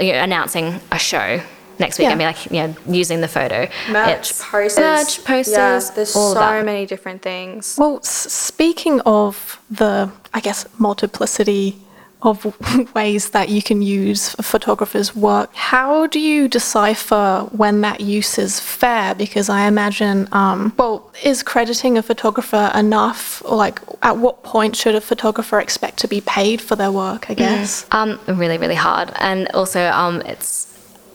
you 0.00 0.12
know, 0.12 0.18
announcing 0.22 0.80
a 0.92 0.98
show 0.98 1.40
next 1.78 1.98
week 1.98 2.06
Yeah. 2.06 2.10
and 2.10 2.18
be 2.18 2.24
like, 2.24 2.44
you 2.50 2.66
know, 2.66 2.74
using 2.88 3.20
the 3.20 3.28
photo. 3.28 3.68
Merch, 3.88 4.30
It's 4.30 4.44
posters. 4.44 4.78
merch, 4.84 5.24
posters, 5.24 5.54
Yeah, 5.88 5.94
there's 5.94 6.16
all 6.16 6.32
so 6.32 6.40
of 6.40 6.44
that. 6.56 6.64
many 6.64 6.84
different 6.86 7.22
things. 7.22 7.76
Well, 7.78 7.98
s- 7.98 8.32
speaking 8.32 9.00
of 9.02 9.60
the, 9.70 10.10
I 10.34 10.40
guess, 10.40 10.66
multiplicity 10.78 11.76
of 12.22 12.94
ways 12.94 13.30
that 13.30 13.48
you 13.48 13.62
can 13.62 13.82
use 13.82 14.34
a 14.38 14.42
photographer's 14.42 15.14
work, 15.14 15.54
how 15.54 16.06
do 16.06 16.18
you 16.18 16.48
decipher 16.48 17.48
when 17.52 17.80
that 17.82 18.00
use 18.00 18.38
is 18.38 18.58
fair? 18.58 19.14
Because 19.14 19.48
I 19.48 19.66
imagine, 19.66 20.28
um, 20.32 20.72
well, 20.76 21.10
is 21.22 21.42
crediting 21.42 21.96
a 21.96 22.02
photographer 22.02 22.72
enough? 22.74 23.42
Or 23.44 23.56
like, 23.56 23.80
at 24.02 24.16
what 24.16 24.42
point 24.42 24.76
should 24.76 24.94
a 24.94 25.00
photographer 25.00 25.60
expect 25.60 25.98
to 25.98 26.08
be 26.08 26.20
paid 26.20 26.60
for 26.60 26.76
their 26.76 26.92
work, 26.92 27.30
I 27.30 27.34
guess? 27.34 27.86
Um, 27.92 28.18
really, 28.26 28.58
really 28.58 28.74
hard, 28.74 29.12
and 29.16 29.48
also 29.50 29.86
um, 29.86 30.20
it's 30.22 30.66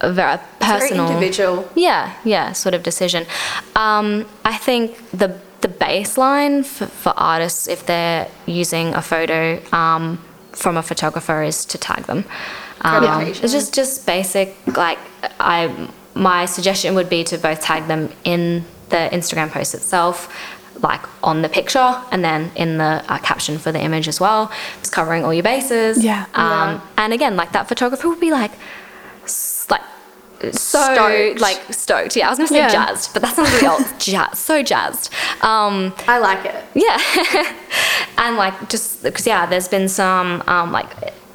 a 0.02 0.12
very 0.12 0.38
Very 0.60 0.80
personal, 0.80 1.08
individual. 1.08 1.70
Yeah, 1.76 2.14
yeah, 2.24 2.54
sort 2.54 2.76
of 2.76 2.84
decision. 2.84 3.26
Um, 3.76 4.26
I 4.46 4.58
think 4.58 4.98
the 5.12 5.40
the 5.62 5.70
baseline 5.70 6.66
for, 6.66 6.88
for 6.88 7.14
artists, 7.16 7.70
if 7.70 7.86
they're 7.86 8.30
using 8.46 8.94
a 8.96 9.02
photo 9.02 9.62
um, 9.72 10.20
from 10.54 10.78
a 10.78 10.84
photographer, 10.84 11.44
is 11.44 11.66
to 11.66 11.78
tag 11.78 12.04
them. 12.06 12.26
Um, 12.82 13.04
Accreditation. 13.04 13.44
it's 13.44 13.54
just 13.54 13.74
just 13.74 14.06
basic. 14.06 14.56
Like 14.76 15.00
I, 15.40 15.90
my 16.16 16.46
suggestion 16.46 16.96
would 16.96 17.10
be 17.10 17.24
to 17.26 17.38
both 17.38 17.62
tag 17.62 17.88
them 17.88 18.10
in 18.24 18.66
the 18.90 19.10
Instagram 19.12 19.50
post 19.52 19.74
itself. 19.74 20.28
Like 20.82 21.02
on 21.24 21.44
the 21.44 21.50
picture, 21.50 22.02
and 22.12 22.26
then 22.26 22.52
in 22.56 22.78
the 22.78 23.06
uh, 23.08 23.18
caption 23.20 23.58
for 23.58 23.72
the 23.72 23.80
image 23.80 24.08
as 24.08 24.20
well, 24.20 24.52
just 24.80 24.92
covering 24.92 25.24
all 25.24 25.34
your 25.34 25.44
bases. 25.44 26.04
Yeah. 26.04 26.26
Um, 26.34 26.52
Yeah. 26.52 26.82
And 26.98 27.14
again, 27.14 27.36
like 27.38 27.52
that 27.54 27.68
photographer 27.70 28.10
would 28.10 28.20
be 28.20 28.32
like 28.32 28.52
so 30.52 30.94
Stoked. 30.94 31.40
like 31.40 31.62
stoked. 31.74 32.16
Yeah, 32.16 32.28
I 32.28 32.30
was 32.30 32.38
gonna 32.40 32.48
say 32.48 32.58
Yeah. 32.58 32.70
jazzed, 32.70 33.14
but 33.14 33.22
that's 33.22 33.38
not 33.38 33.52
really 33.52 33.66
else. 33.74 33.94
Jazz, 34.06 34.40
so 34.40 34.62
jazzed. 34.62 35.12
Um, 35.42 35.94
I 36.08 36.18
like 36.20 36.46
it. 36.46 36.64
yeah, 36.74 36.98
and 38.18 38.38
like 38.38 38.70
just 38.70 39.04
because 39.04 39.26
yeah, 39.28 39.46
there's 39.46 39.68
been 39.68 39.88
some 39.90 40.44
um, 40.48 40.72
like 40.72 40.88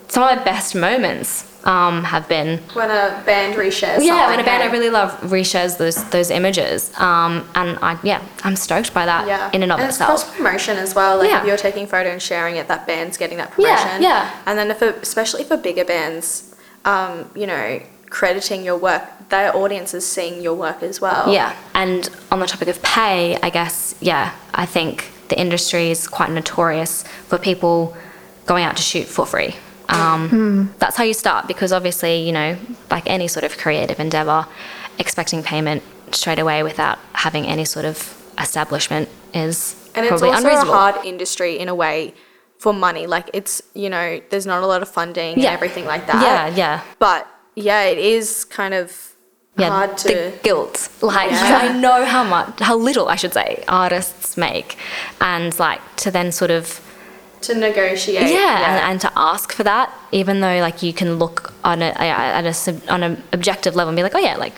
some 0.09 0.23
of 0.23 0.37
my 0.39 0.43
best 0.45 0.75
moments 0.75 1.45
um, 1.65 2.03
have 2.05 2.27
been 2.29 2.59
When 2.73 2.91
a 2.91 3.23
band 3.27 3.57
reshares. 3.57 4.03
yeah 4.03 4.29
when 4.29 4.37
something, 4.37 4.41
a 4.41 4.45
band 4.45 4.63
I 4.63 4.73
really 4.73 4.89
love 4.89 5.11
reshares 5.21 5.77
those 5.77 6.03
those 6.11 6.31
images 6.31 6.91
um, 6.99 7.47
and 7.55 7.79
I 7.83 7.99
yeah 8.03 8.23
I'm 8.43 8.57
stoked 8.57 8.95
by 8.95 9.05
that 9.05 9.27
Yeah. 9.27 9.51
in 9.53 9.63
and 9.63 9.73
of 9.73 9.79
it's 9.81 9.89
itself. 9.97 10.09
cross 10.25 10.37
promotion 10.37 10.79
as 10.79 10.95
well. 10.95 11.19
Like 11.19 11.29
Yeah. 11.31 11.41
if 11.41 11.47
you're 11.47 11.57
taking 11.59 11.87
photo 11.87 12.11
and 12.11 12.23
sharing 12.23 12.57
it, 12.57 12.69
that 12.69 12.87
band's 12.87 13.19
getting 13.19 13.37
that 13.39 13.53
Yeah, 13.59 13.77
promotion. 13.77 14.03
yeah. 14.03 14.31
And 14.47 14.59
then 14.59 14.71
if 14.71 14.81
it, 14.83 14.97
especially 15.03 15.45
for 15.45 15.57
bigger 15.59 15.85
bands, 15.85 16.55
um, 16.87 17.29
you 17.35 17.47
know, 17.47 17.81
crediting 18.11 18.65
your 18.65 18.77
work, 18.77 19.03
their 19.29 19.55
audience 19.57 19.95
is 19.95 20.07
seeing 20.07 20.43
your 20.43 20.55
work 20.55 20.83
as 20.83 21.01
well. 21.01 21.33
Yeah, 21.33 21.55
and 21.75 22.09
on 22.31 22.41
the 22.41 22.47
topic 22.47 22.69
of 22.69 22.83
pay, 22.83 23.37
I 23.43 23.51
guess, 23.51 23.95
yeah, 24.01 24.35
I 24.55 24.67
think 24.67 25.11
the 25.29 25.39
industry 25.39 25.91
is 25.91 26.09
quite 26.09 26.31
notorious 26.31 27.03
for 27.29 27.39
people 27.39 27.97
going 28.47 28.65
out 28.65 28.77
to 28.77 28.83
shoot 28.83 29.07
for 29.07 29.27
free. 29.27 29.55
Um, 29.91 30.75
That's 30.79 30.97
how 30.97 31.05
you 31.05 31.15
start 31.15 31.47
because 31.49 31.73
obviously, 31.73 32.23
you 32.27 32.33
know, 32.33 32.59
like 32.91 33.05
any 33.09 33.27
sort 33.29 33.45
of 33.45 33.57
creative 33.57 33.99
endeavor, 34.01 34.47
expecting 34.99 35.43
payment 35.43 35.83
straight 36.13 36.39
away 36.39 36.63
without 36.63 36.99
having 37.15 37.47
any 37.47 37.65
sort 37.65 37.85
of 37.87 37.97
establishment 38.39 39.09
is 39.35 39.75
And 39.95 40.05
it's 40.05 40.11
probably 40.11 40.29
also 40.29 40.41
unreasonable. 40.47 40.73
a 40.73 40.77
hard 40.77 41.07
industry 41.07 41.59
in 41.59 41.69
a 41.69 41.75
way 41.75 42.15
for 42.59 42.73
money. 42.75 43.07
Like 43.07 43.31
it's, 43.33 43.63
you 43.75 43.89
know, 43.89 44.21
there's 44.31 44.47
not 44.47 44.63
a 44.63 44.67
lot 44.67 44.83
of 44.83 44.89
funding 44.89 45.39
Yeah. 45.39 45.49
and 45.49 45.55
everything 45.55 45.85
like 45.87 46.07
that. 46.07 46.23
Yeah, 46.23 46.55
yeah. 46.57 46.83
But 46.99 47.27
yeah, 47.59 47.83
it 47.85 47.99
is 47.99 48.45
kind 48.45 48.75
of 48.75 49.15
yeah, 49.57 49.71
hard 49.71 49.99
to. 49.99 50.09
the 50.09 50.33
guilt. 50.43 50.89
Like 51.03 51.31
Yeah. 51.31 51.61
I 51.63 51.79
know 51.79 52.05
how 52.05 52.25
much, 52.25 52.61
how 52.61 52.77
little 52.77 53.09
I 53.09 53.17
should 53.17 53.35
say, 53.35 53.65
artists 53.69 54.37
make, 54.37 54.77
and 55.21 55.57
like 55.59 55.81
to 55.97 56.11
then 56.11 56.33
sort 56.33 56.51
of 56.51 56.81
to 57.43 57.55
negotiate. 57.55 58.31
yeah, 58.31 58.67
And, 58.69 58.93
and 58.93 59.01
to 59.01 59.13
ask 59.17 59.53
for 59.53 59.63
that, 59.65 59.93
even 60.13 60.41
though 60.41 60.59
like 60.61 60.83
you 60.83 60.93
can 60.93 61.19
look 61.19 61.53
on 61.65 61.83
a 61.83 61.87
at 61.87 62.45
a 62.45 62.93
on 62.93 63.03
an 63.03 63.23
objective 63.33 63.75
level 63.77 63.91
and 63.91 63.97
be 63.97 64.03
like, 64.03 64.15
oh 64.15 64.19
yeah, 64.19 64.37
like 64.37 64.55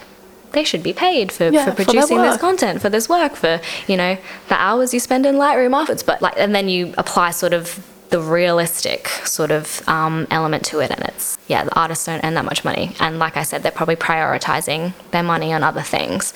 they 0.53 0.65
should 0.65 0.83
be 0.83 0.93
paid 0.93 1.31
for, 1.33 1.49
Yeah, 1.49 1.65
for 1.65 1.71
for 1.71 1.85
producing 1.85 2.19
this 2.19 2.37
content, 2.37 2.81
for 2.83 2.89
this 2.91 3.09
work, 3.09 3.37
for 3.37 3.61
you 3.87 3.97
know 3.97 4.17
the 4.49 4.55
hours 4.61 4.93
you 4.93 5.01
spend 5.01 5.25
in 5.27 5.37
Lightroom 5.37 5.75
afterwards. 5.79 6.03
But 6.03 6.21
like, 6.23 6.35
and 6.37 6.55
then 6.55 6.69
you 6.69 6.95
apply 6.99 7.31
sort 7.31 7.53
of 7.53 7.87
the 8.11 8.21
realistic 8.21 9.09
sort 9.09 9.51
of 9.51 9.89
um, 9.89 10.27
element 10.31 10.65
to 10.67 10.81
it, 10.81 10.91
and 10.91 11.03
it's 11.05 11.39
yeah, 11.49 11.65
the 11.65 11.75
artists 11.79 12.07
don't 12.07 12.23
earn 12.25 12.35
that 12.35 12.45
much 12.45 12.65
money, 12.65 12.95
and 13.01 13.19
like 13.19 13.37
I 13.37 13.43
said, 13.43 13.63
they're 13.63 13.73
probably 13.73 13.97
prioritizing 13.97 14.93
their 15.13 15.23
money 15.23 15.53
on 15.53 15.63
other 15.63 15.83
things. 15.83 16.35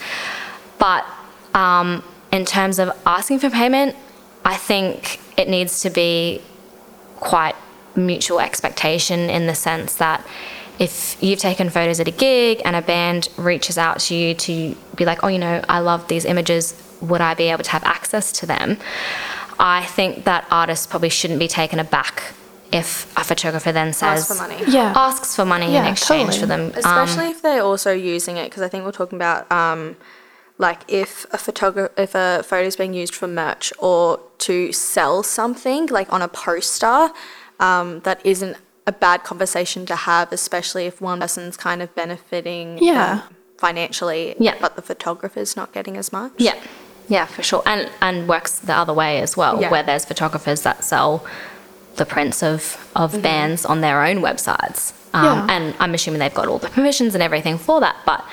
But 0.78 1.04
um, 1.52 2.02
in 2.32 2.44
terms 2.44 2.78
of 2.78 2.96
asking 3.06 3.40
for 3.40 3.50
payment, 3.50 3.96
I 4.44 4.56
think 4.56 5.20
it 5.36 5.48
needs 5.48 5.80
to 5.82 5.90
be 5.90 6.42
quite 7.16 7.56
mutual 7.96 8.40
expectation 8.40 9.30
in 9.30 9.46
the 9.46 9.54
sense 9.54 9.96
that 9.96 10.26
if 10.78 11.16
you've 11.22 11.38
taken 11.38 11.70
photos 11.70 12.00
at 12.00 12.08
a 12.08 12.10
gig 12.10 12.60
and 12.64 12.74
a 12.74 12.82
band 12.82 13.28
reaches 13.36 13.78
out 13.78 14.00
to 14.00 14.14
you 14.14 14.34
to 14.34 14.76
be 14.96 15.04
like, 15.04 15.22
oh, 15.22 15.28
you 15.28 15.38
know, 15.38 15.64
I 15.68 15.78
love 15.78 16.08
these 16.08 16.24
images, 16.24 16.74
would 17.00 17.20
I 17.20 17.34
be 17.34 17.44
able 17.44 17.62
to 17.64 17.70
have 17.70 17.84
access 17.84 18.32
to 18.32 18.46
them? 18.46 18.78
I 19.58 19.84
think 19.84 20.24
that 20.24 20.46
artists 20.50 20.86
probably 20.86 21.08
shouldn't 21.10 21.38
be 21.38 21.48
taken 21.48 21.78
aback 21.78 22.34
if 22.72 23.12
a 23.16 23.22
photographer 23.24 23.70
then 23.72 23.92
says, 23.92 24.28
Ask 24.28 24.28
for 24.28 24.34
money. 24.48 24.62
Yeah. 24.66 24.92
asks 24.96 25.36
for 25.36 25.44
money 25.44 25.66
in 25.66 25.72
Yeah, 25.72 25.90
exchange 25.90 26.30
totally. 26.36 26.40
for 26.40 26.46
them. 26.46 26.60
Um, 26.60 26.72
especially 26.76 27.28
if 27.30 27.40
they're 27.42 27.62
also 27.62 27.92
using 27.92 28.36
it 28.36 28.44
because 28.50 28.62
I 28.62 28.68
think 28.68 28.84
we're 28.84 28.92
talking 28.92 29.16
about 29.16 29.50
um, 29.52 29.96
like 30.58 30.80
if 30.88 31.24
a 31.32 31.38
photographer 31.38 31.92
if 32.00 32.14
a 32.14 32.42
photo 32.44 32.66
is 32.66 32.76
being 32.76 32.94
used 32.94 33.14
for 33.14 33.28
merch 33.28 33.72
or 33.78 34.20
to 34.38 34.72
sell 34.72 35.22
something 35.22 35.86
like 35.86 36.12
on 36.12 36.20
a 36.22 36.28
poster 36.28 37.10
um, 37.60 38.00
that 38.00 38.20
isn't 38.24 38.56
a 38.86 38.92
bad 38.92 39.22
conversation 39.24 39.86
to 39.86 39.94
have 39.96 40.32
especially 40.32 40.86
if 40.86 41.00
one 41.00 41.20
person's 41.20 41.56
kind 41.56 41.80
of 41.80 41.94
benefiting 41.94 42.78
Yeah. 42.82 43.22
um, 43.28 43.34
financially 43.58 44.34
Yeah. 44.38 44.56
but 44.60 44.76
the 44.76 44.82
photographer's 44.82 45.56
not 45.56 45.72
getting 45.72 45.96
as 45.96 46.12
much 46.12 46.32
Yeah, 46.38 46.54
yeah, 47.08 47.26
for 47.26 47.42
sure, 47.42 47.62
and 47.66 47.90
and 48.00 48.28
works 48.28 48.58
the 48.58 48.74
other 48.76 48.92
way 48.94 49.20
as 49.20 49.36
well, 49.36 49.60
Yeah. 49.60 49.70
where 49.70 49.82
there's 49.82 50.04
photographers 50.04 50.62
that 50.62 50.84
sell 50.84 51.24
the 51.96 52.04
prints 52.06 52.42
of 52.42 52.90
of 52.96 53.22
bands 53.22 53.64
on 53.64 53.80
their 53.80 54.02
own 54.04 54.18
websites, 54.18 54.92
um, 55.12 55.24
Yeah. 55.24 55.46
and 55.56 55.74
I'm 55.80 55.94
assuming 55.94 56.18
they've 56.20 56.34
got 56.34 56.48
all 56.48 56.58
the 56.58 56.68
permissions 56.70 57.14
and 57.14 57.22
everything 57.22 57.58
for 57.58 57.80
that. 57.80 57.96
But 58.04 58.24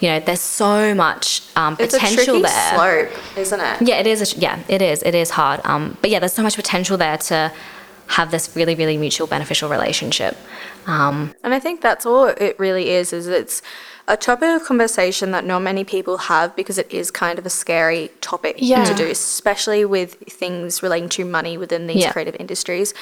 you 0.00 0.08
know, 0.10 0.20
there's 0.20 0.40
so 0.40 0.94
much 0.94 1.42
um, 1.56 1.76
it's 1.80 1.94
a 1.94 1.98
potential 1.98 2.24
tricky 2.24 2.42
there. 2.42 2.74
slope 2.74 3.10
isn't 3.36 3.60
it 3.60 3.82
Yeah, 3.82 3.96
it 3.96 4.06
is. 4.06 4.20
A, 4.34 4.38
yeah, 4.38 4.58
it 4.68 4.80
is. 4.80 5.02
It 5.02 5.14
is 5.16 5.30
hard. 5.30 5.60
Um, 5.64 5.96
but 6.00 6.10
yeah, 6.10 6.20
there's 6.20 6.32
so 6.34 6.42
much 6.44 6.54
potential 6.54 6.96
there 6.96 7.18
to 7.18 7.50
have 8.08 8.30
this 8.30 8.54
really, 8.56 8.74
really 8.74 8.96
mutual 8.96 9.26
beneficial 9.26 9.68
relationship. 9.68 10.36
Um, 10.86 11.34
And 11.44 11.54
I 11.54 11.60
think 11.60 11.80
that's 11.80 12.06
all 12.06 12.26
it 12.26 12.58
really 12.58 12.90
is, 12.90 13.12
is 13.12 13.26
it's 13.26 13.62
a 14.08 14.16
topic 14.16 14.48
of 14.48 14.64
conversation 14.64 15.30
that 15.32 15.44
not 15.44 15.60
many 15.60 15.84
people 15.84 16.16
have 16.16 16.56
because 16.56 16.78
it 16.78 16.90
is 16.90 17.10
kind 17.10 17.38
of 17.38 17.44
a 17.44 17.50
scary 17.50 18.10
topic 18.22 18.56
Yeah. 18.58 18.84
to 18.84 18.94
do, 18.94 19.06
especially 19.06 19.84
with 19.84 20.14
things 20.28 20.82
relating 20.82 21.10
to 21.10 21.24
money 21.26 21.58
within 21.58 21.86
these 21.86 22.02
Yeah. 22.04 22.12
creative 22.12 22.36
industries. 22.40 22.94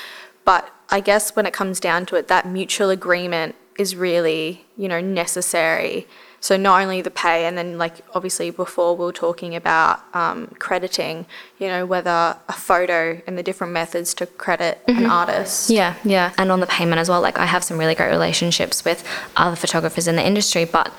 But 0.45 0.69
I 0.90 1.01
guess 1.01 1.35
when 1.37 1.47
it 1.47 1.53
comes 1.53 1.79
down 1.79 2.07
to 2.07 2.16
it, 2.16 2.27
that 2.29 2.47
mutual 2.47 2.90
agreement 2.90 3.55
is 3.79 3.95
really, 3.95 4.66
you 4.77 4.88
know, 4.88 5.01
necessary. 5.01 6.07
So 6.40 6.57
not 6.57 6.83
only 6.83 7.03
the 7.03 7.11
pay, 7.11 7.46
and 7.46 7.57
then 7.59 7.79
like 7.79 7.94
obviously 8.14 8.51
before 8.51 8.96
we 8.96 9.05
were 9.05 9.12
talking 9.12 9.57
about 9.57 10.01
um, 10.14 10.49
crediting, 10.59 11.27
you 11.59 11.66
know, 11.66 11.87
whether 11.87 12.37
a 12.49 12.53
photo 12.53 13.20
and 13.27 13.37
the 13.37 13.42
different 13.42 13.72
methods 13.72 14.14
to 14.14 14.27
credit 14.27 14.81
an 14.87 15.07
artist. 15.07 15.70
Yeah, 15.70 15.94
yeah. 16.05 16.33
And 16.38 16.53
on 16.53 16.61
the 16.61 16.66
payment 16.66 17.01
as 17.01 17.09
well, 17.09 17.20
like 17.20 17.38
I 17.38 17.46
have 17.46 17.64
some 17.64 17.79
really 17.79 17.94
great 17.94 18.11
relationships 18.11 18.85
with 18.85 19.07
other 19.37 19.57
photographers 19.57 20.07
in 20.07 20.16
the 20.16 20.27
industry, 20.27 20.64
but 20.64 20.92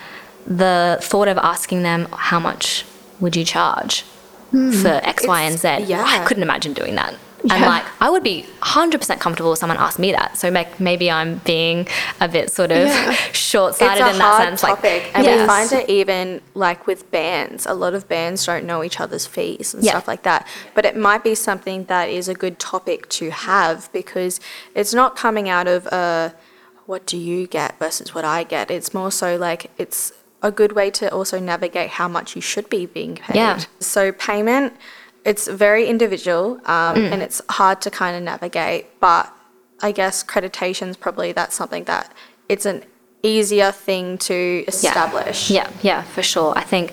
the 0.46 0.98
thought 1.02 1.28
of 1.28 1.38
asking 1.38 1.84
them 1.84 2.08
how 2.12 2.40
much 2.40 2.86
would 3.20 3.36
you 3.36 3.44
charge 3.44 4.04
for 4.52 5.02
X, 5.04 5.28
Y, 5.28 5.42
and 5.42 5.60
Z, 5.60 5.86
yeah. 5.88 6.04
I 6.06 6.24
couldn't 6.26 6.44
imagine 6.44 6.74
doing 6.74 6.96
that. 6.96 7.16
And 7.50 7.62
Yeah. 7.62 7.70
like, 7.70 7.86
I 8.02 8.10
would 8.10 8.24
be 8.24 8.46
100% 8.62 9.20
comfortable 9.20 9.54
if 9.54 9.60
someone 9.60 9.78
asked 9.78 10.00
me 10.00 10.12
that. 10.12 10.38
So 10.38 10.50
like, 10.50 10.80
maybe 10.80 11.10
I'm 11.10 11.38
being 11.46 11.88
a 12.20 12.28
bit 12.28 12.52
sort 12.52 12.72
of 12.72 12.88
Yeah. 12.88 13.12
short-sighted 13.32 14.06
in 14.14 14.18
that 14.20 14.38
sense. 14.38 14.62
topic, 14.62 15.04
like, 15.04 15.16
and 15.16 15.24
yes. 15.26 15.40
we 15.42 15.48
find 15.48 15.72
it 15.74 15.90
even 15.90 16.42
like 16.54 16.88
with 16.88 17.10
bands. 17.12 17.66
A 17.66 17.74
lot 17.74 17.94
of 17.94 18.08
bands 18.08 18.46
don't 18.46 18.66
know 18.66 18.84
each 18.84 19.00
other's 19.00 19.26
fees 19.26 19.74
and 19.74 19.84
Yeah. 19.84 19.92
stuff 19.92 20.08
like 20.08 20.24
that. 20.24 20.46
But 20.74 20.86
it 20.86 20.96
might 20.98 21.24
be 21.24 21.36
something 21.36 21.86
that 21.86 22.10
is 22.10 22.28
a 22.28 22.34
good 22.34 22.60
topic 22.60 23.08
to 23.10 23.32
have 23.32 23.90
because 23.94 24.40
it's 24.76 24.94
not 24.94 25.16
coming 25.16 25.48
out 25.50 25.68
of 25.68 25.86
a 25.88 26.34
what 26.86 27.06
do 27.06 27.18
you 27.18 27.48
get 27.48 27.78
versus 27.80 28.16
what 28.16 28.24
I 28.24 28.44
get. 28.44 28.72
It's 28.72 28.94
more 28.94 29.12
so 29.12 29.36
like 29.36 29.70
it's 29.78 30.14
a 30.42 30.52
good 30.52 30.72
way 30.74 30.90
to 30.92 31.12
also 31.12 31.40
navigate 31.40 31.90
how 31.92 32.08
much 32.08 32.36
you 32.36 32.42
should 32.42 32.70
be 32.70 32.86
being 32.86 33.16
paid. 33.16 33.36
Yeah. 33.36 33.60
So 33.80 34.12
payment, 34.12 34.74
it's 35.32 35.46
very 35.66 35.84
individual 35.94 36.46
um, 36.76 36.96
Mm. 36.96 37.12
and 37.14 37.20
it's 37.26 37.40
hard 37.60 37.78
to 37.86 37.90
kind 38.02 38.14
of 38.18 38.22
navigate. 38.24 38.84
But 39.08 39.26
I 39.88 39.92
guess 40.00 40.24
accreditation 40.24 40.88
is 40.94 40.98
probably 41.06 41.30
that's 41.40 41.56
something 41.62 41.84
that 41.94 42.06
it's 42.54 42.66
an 42.66 42.80
easier 43.24 43.72
thing 43.88 44.18
to 44.30 44.38
establish. 44.68 45.40
Yeah, 45.58 45.70
yeah, 45.90 46.02
for 46.16 46.24
sure. 46.34 46.54
I 46.56 46.64
think, 46.74 46.88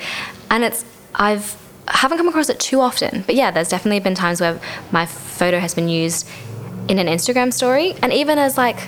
and 0.51 0.61
it's 0.69 0.85
I've 1.15 1.47
I 1.87 1.97
haven't 2.03 2.19
come 2.19 2.29
across 2.29 2.49
it 2.55 2.59
too 2.71 2.81
often, 2.89 3.23
but 3.27 3.35
yeah, 3.35 3.51
there's 3.51 3.69
definitely 3.69 4.01
been 4.01 4.15
times 4.15 4.41
where 4.41 4.59
my 4.91 5.05
photo 5.07 5.59
has 5.61 5.73
been 5.75 5.89
used 6.03 6.27
in 6.89 6.99
an 6.99 7.07
Instagram 7.17 7.53
story, 7.53 7.95
and 8.03 8.11
even 8.13 8.37
as 8.39 8.57
like, 8.57 8.79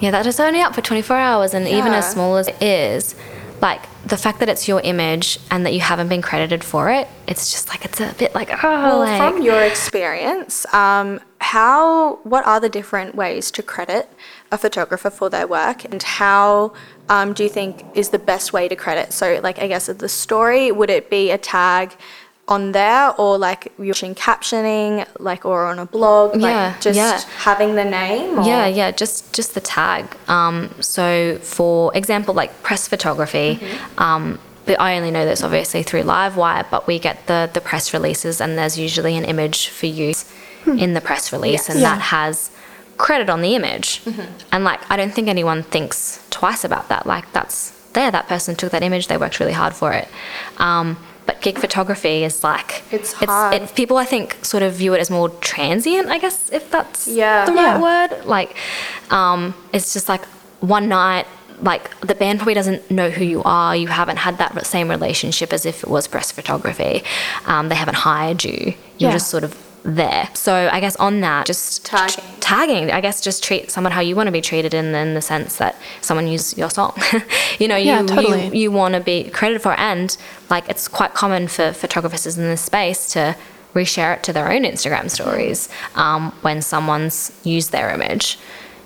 yeah, 0.00 0.10
that 0.10 0.26
is 0.26 0.38
only 0.38 0.60
up 0.60 0.74
for 0.74 0.82
24 0.82 1.16
hours, 1.16 1.54
and 1.54 1.66
even 1.66 1.92
as 1.92 2.10
small 2.10 2.36
as 2.36 2.46
it 2.48 2.62
is, 2.62 3.14
like 3.60 3.82
the 4.06 4.16
fact 4.16 4.40
that 4.40 4.48
it's 4.48 4.68
your 4.68 4.80
image 4.80 5.38
and 5.50 5.66
that 5.66 5.72
you 5.72 5.80
haven't 5.80 6.08
been 6.08 6.22
credited 6.22 6.62
for 6.62 6.90
it, 6.90 7.08
it's 7.26 7.50
just 7.50 7.68
like 7.68 7.84
it's 7.84 8.00
a 8.00 8.14
bit 8.18 8.34
like 8.34 8.50
oh, 8.52 8.82
Well, 8.82 8.98
like, 8.98 9.18
from 9.18 9.42
your 9.42 9.62
experience, 9.62 10.66
um, 10.74 11.20
how 11.40 12.16
what 12.22 12.46
are 12.46 12.60
the 12.60 12.68
different 12.68 13.14
ways 13.14 13.50
to 13.52 13.62
credit 13.62 14.08
a 14.52 14.58
photographer 14.58 15.10
for 15.10 15.28
their 15.28 15.46
work, 15.46 15.84
and 15.84 16.02
how 16.02 16.72
um, 17.08 17.32
do 17.32 17.42
you 17.42 17.48
think 17.48 17.84
is 17.94 18.10
the 18.10 18.18
best 18.18 18.52
way 18.52 18.68
to 18.68 18.76
credit? 18.76 19.12
So, 19.12 19.40
like, 19.42 19.58
I 19.58 19.66
guess 19.68 19.86
the 19.86 20.08
story 20.08 20.70
would 20.72 20.90
it 20.90 21.10
be 21.10 21.30
a 21.30 21.38
tag 21.38 21.96
on 22.48 22.72
there, 22.72 23.10
or 23.20 23.38
like 23.38 23.72
you're 23.78 23.88
watching 23.88 24.14
captioning, 24.14 25.04
like, 25.18 25.44
or 25.44 25.66
on 25.66 25.78
a 25.80 25.86
blog, 25.86 26.34
like 26.36 26.42
Yeah, 26.42 26.74
just 26.80 26.96
yeah. 26.96 27.20
having 27.38 27.74
the 27.74 27.84
name? 27.84 28.38
Or? 28.38 28.44
Yeah, 28.46 28.66
yeah, 28.66 28.90
just 28.92 29.32
just 29.32 29.54
the 29.54 29.60
tag. 29.60 30.04
Um, 30.28 30.70
so, 30.80 31.38
for 31.38 31.94
example, 31.96 32.34
like 32.34 32.62
press 32.62 32.86
photography, 32.86 33.58
um, 33.98 34.38
but 34.64 34.80
I 34.80 34.96
only 34.96 35.10
know 35.10 35.24
this 35.24 35.42
obviously 35.42 35.82
through 35.82 36.02
Livewire, 36.02 36.64
but 36.70 36.86
we 36.86 36.98
get 36.98 37.26
the 37.26 37.50
the 37.52 37.60
press 37.60 37.92
releases, 37.92 38.40
and 38.40 38.56
there's 38.56 38.78
usually 38.78 39.16
an 39.16 39.24
image 39.24 39.68
for 39.68 39.86
use 39.86 40.24
in 40.66 40.94
the 40.94 41.00
press 41.00 41.32
release, 41.32 41.68
and 41.68 41.80
Yeah. 41.80 41.94
that 41.94 42.00
has 42.00 42.50
credit 42.96 43.28
on 43.28 43.40
the 43.42 43.54
image. 43.54 44.02
And 44.52 44.64
like, 44.64 44.80
I 44.90 44.96
don't 44.96 45.12
think 45.14 45.28
anyone 45.28 45.62
thinks 45.64 46.20
twice 46.30 46.64
about 46.64 46.88
that. 46.88 47.06
Like, 47.06 47.30
that's 47.32 47.70
there. 47.92 48.10
That 48.10 48.26
person 48.28 48.56
took 48.56 48.70
that 48.72 48.82
image. 48.82 49.06
They 49.08 49.16
worked 49.16 49.38
really 49.38 49.52
hard 49.52 49.74
for 49.74 49.92
it. 49.92 50.08
Um, 50.58 50.96
but 51.26 51.40
gig 51.42 51.58
photography 51.58 52.24
is 52.24 52.42
like 52.44 52.82
It's 52.92 53.12
hard. 53.12 53.54
It's, 53.62 53.72
people 53.72 53.96
I 53.96 54.04
think 54.04 54.36
sort 54.44 54.62
of 54.62 54.74
view 54.74 54.94
it 54.94 55.00
as 55.00 55.10
more 55.10 55.28
transient. 55.40 56.08
I 56.08 56.18
guess 56.18 56.50
if 56.50 56.70
that's 56.70 57.06
Yeah. 57.08 57.44
the 57.46 57.52
right 57.52 57.62
Yeah. 57.78 57.80
word. 57.80 58.24
Like, 58.26 58.56
um, 59.10 59.54
it's 59.72 59.92
just 59.92 60.08
like 60.08 60.24
one 60.60 60.88
night. 60.88 61.26
Like 61.60 61.98
the 62.00 62.14
band 62.14 62.38
probably 62.38 62.54
doesn't 62.54 62.90
know 62.90 63.08
who 63.10 63.24
you 63.24 63.42
are. 63.44 63.74
You 63.74 63.88
haven't 63.88 64.18
had 64.18 64.38
that 64.38 64.66
same 64.66 64.88
relationship 64.90 65.52
as 65.52 65.64
if 65.66 65.82
it 65.82 65.88
was 65.88 66.06
press 66.06 66.30
photography. 66.30 67.02
Um, 67.46 67.68
they 67.70 67.74
haven't 67.74 67.96
hired 67.96 68.44
you. 68.44 68.74
You're 68.98 69.10
Yeah. 69.10 69.12
just 69.12 69.28
sort 69.30 69.42
of 69.42 69.56
there. 69.86 70.28
So 70.34 70.68
I 70.72 70.80
guess 70.80 70.96
on 70.96 71.20
that, 71.20 71.46
just 71.46 71.84
Tagging. 71.86 72.24
tagging. 72.40 72.90
I 72.90 73.00
guess 73.00 73.20
just 73.20 73.42
treat 73.44 73.70
someone 73.70 73.92
how 73.92 74.00
you 74.00 74.16
want 74.16 74.26
to 74.26 74.32
be 74.32 74.40
treated 74.40 74.74
in, 74.74 74.94
in 74.94 75.14
the 75.14 75.22
sense 75.22 75.56
that 75.56 75.76
someone 76.00 76.26
used 76.26 76.58
your 76.58 76.70
song. 76.70 76.92
you 77.58 77.68
know, 77.68 77.76
you 77.76 77.86
Yeah, 77.86 78.02
totally. 78.02 78.46
you, 78.48 78.52
you 78.54 78.70
want 78.72 78.94
to 78.94 79.00
be 79.00 79.30
credited 79.30 79.62
for 79.62 79.72
it. 79.72 79.78
and 79.78 80.16
like 80.50 80.68
it's 80.68 80.88
quite 80.88 81.14
common 81.14 81.48
for 81.48 81.72
photographers 81.72 82.36
in 82.36 82.44
this 82.44 82.60
space 82.62 83.08
to 83.12 83.36
reshare 83.74 84.16
it 84.16 84.22
to 84.24 84.32
their 84.32 84.50
own 84.50 84.62
Instagram 84.62 85.08
stories 85.10 85.68
um, 85.94 86.32
when 86.42 86.62
someone's 86.62 87.30
used 87.44 87.72
their 87.72 87.90
image. 87.90 88.38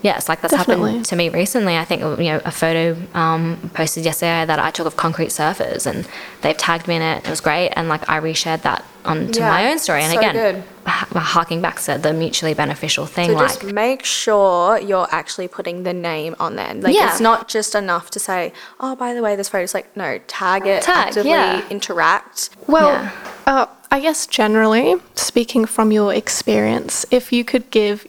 Yes, 0.02 0.30
like 0.30 0.40
that's 0.40 0.54
Definitely. 0.54 0.92
happened 0.92 1.04
to 1.06 1.16
me 1.16 1.28
recently. 1.28 1.76
I 1.76 1.84
think 1.84 2.00
you 2.00 2.24
know 2.32 2.40
a 2.46 2.50
photo 2.50 2.96
um, 3.12 3.70
posted 3.74 4.02
yesterday 4.06 4.46
that 4.46 4.58
I 4.58 4.70
took 4.70 4.86
of 4.86 4.96
concrete 4.96 5.28
surfers, 5.28 5.86
and 5.86 6.08
they've 6.40 6.56
tagged 6.56 6.88
me 6.88 6.96
in 6.96 7.02
it. 7.02 7.24
It 7.26 7.28
was 7.28 7.42
great, 7.42 7.68
and 7.76 7.90
like 7.90 8.08
I 8.08 8.18
reshared 8.18 8.62
that 8.62 8.82
onto 9.04 9.40
Yeah, 9.40 9.50
my 9.50 9.70
own 9.70 9.78
story. 9.78 10.00
And 10.02 10.12
so 10.14 10.18
again, 10.18 10.32
good. 10.34 10.64
Ha- 11.00 11.20
harking 11.20 11.60
back 11.66 11.80
to 11.86 11.92
the 11.98 12.12
mutually 12.12 12.54
beneficial 12.54 13.06
thing, 13.06 13.28
So 13.30 13.34
like 13.36 13.48
just 13.48 13.64
make 13.64 14.04
sure 14.04 14.78
you're 14.78 15.08
actually 15.20 15.48
putting 15.48 15.82
the 15.88 15.92
name 15.92 16.32
on 16.44 16.56
there. 16.56 16.72
Like 16.74 16.94
Yeah. 16.94 17.10
it's 17.10 17.20
not 17.20 17.48
just 17.56 17.74
enough 17.74 18.06
to 18.14 18.18
say, 18.28 18.52
"Oh, 18.78 18.94
by 18.96 19.10
the 19.14 19.22
way, 19.22 19.32
this 19.36 19.48
photo's 19.48 19.74
like 19.74 19.88
no, 19.96 20.18
tag 20.26 20.66
it, 20.66 20.82
Tag, 20.82 21.08
actively 21.08 21.30
yeah. 21.30 21.62
interact." 21.70 22.50
Well, 22.66 22.92
Yeah. 22.92 23.10
uh, 23.46 23.66
I 23.90 23.98
guess 24.06 24.26
generally, 24.26 24.96
speaking 25.14 25.64
from 25.64 25.90
your 25.98 26.10
experience, 26.22 26.94
if 27.10 27.32
you 27.32 27.42
could 27.44 27.66
give 27.70 28.06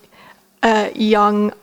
a 0.64 0.92
young 0.96 1.54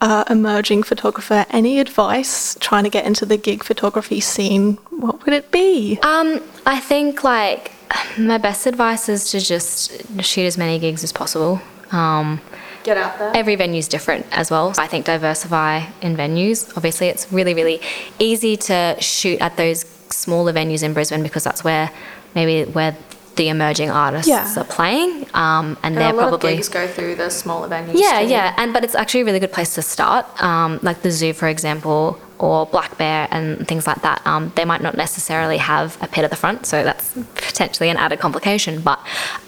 uh, 0.00 0.24
emerging 0.30 0.82
photographer 0.84 1.44
any 1.50 1.80
advice 1.80 2.56
trying 2.60 2.84
to 2.84 2.90
get 2.90 3.04
into 3.04 3.26
the 3.26 3.36
gig 3.36 3.64
photography 3.64 4.20
scene, 4.20 4.78
what 4.90 5.24
would 5.24 5.34
it 5.34 5.50
be? 5.50 5.98
Um, 6.02 6.40
I 6.66 6.78
think 6.80 7.24
like 7.24 7.72
my 8.18 8.38
best 8.38 8.66
advice 8.66 9.08
is 9.08 9.30
to 9.30 9.40
just 9.40 10.22
shoot 10.22 10.46
as 10.46 10.58
many 10.58 10.78
gigs 10.78 11.02
as 11.04 11.12
possible. 11.12 11.60
Um, 11.92 12.40
Get 12.84 12.96
out 12.96 13.18
there. 13.18 13.32
every 13.34 13.56
venue's 13.56 13.88
different 13.88 14.26
as 14.30 14.50
well. 14.50 14.72
I 14.78 14.86
think 14.86 15.06
diversify 15.06 15.84
in 16.00 16.16
venues. 16.16 16.74
Obviously, 16.76 17.08
it's 17.08 17.30
really, 17.32 17.54
really 17.54 17.80
easy 18.18 18.56
to 18.56 18.96
shoot 19.00 19.40
at 19.40 19.56
those 19.56 19.84
smaller 20.10 20.52
venues 20.52 20.82
in 20.82 20.92
Brisbane 20.94 21.22
because 21.22 21.44
that's 21.44 21.64
where 21.64 21.90
maybe 22.34 22.70
where 22.70 22.96
the 23.38 23.48
emerging 23.48 23.90
artists 23.90 24.28
Yeah. 24.28 24.52
are 24.60 24.64
playing, 24.78 25.10
um, 25.34 25.66
and, 25.82 25.94
And 25.94 25.96
they're 25.96 26.10
a 26.12 26.16
lot 26.20 26.28
probably 26.28 26.52
of 26.52 26.56
gigs 26.58 26.68
go 26.68 26.86
through 26.86 27.14
the 27.22 27.30
smaller 27.30 27.68
venues. 27.68 27.92
yeah, 27.94 28.20
too. 28.20 28.26
yeah, 28.36 28.54
and 28.60 28.72
but 28.74 28.84
it's 28.84 28.94
actually 28.94 29.22
a 29.22 29.24
really 29.24 29.40
good 29.44 29.52
place 29.58 29.74
to 29.76 29.82
start. 29.82 30.24
Um, 30.42 30.70
like 30.82 30.98
the 31.02 31.10
zoo, 31.10 31.32
for 31.32 31.48
example, 31.48 32.18
or 32.38 32.66
Black 32.66 32.98
Bear 32.98 33.26
and 33.30 33.66
things 33.66 33.86
like 33.86 34.00
that. 34.02 34.18
Um, 34.26 34.52
they 34.56 34.64
might 34.64 34.82
not 34.82 34.96
necessarily 34.96 35.56
have 35.58 35.96
a 36.02 36.06
pit 36.06 36.22
at 36.24 36.30
the 36.30 36.36
front, 36.44 36.66
so 36.66 36.84
that's 36.84 37.06
potentially 37.34 37.88
an 37.88 37.96
added 37.96 38.18
complication. 38.20 38.80
But 38.80 38.98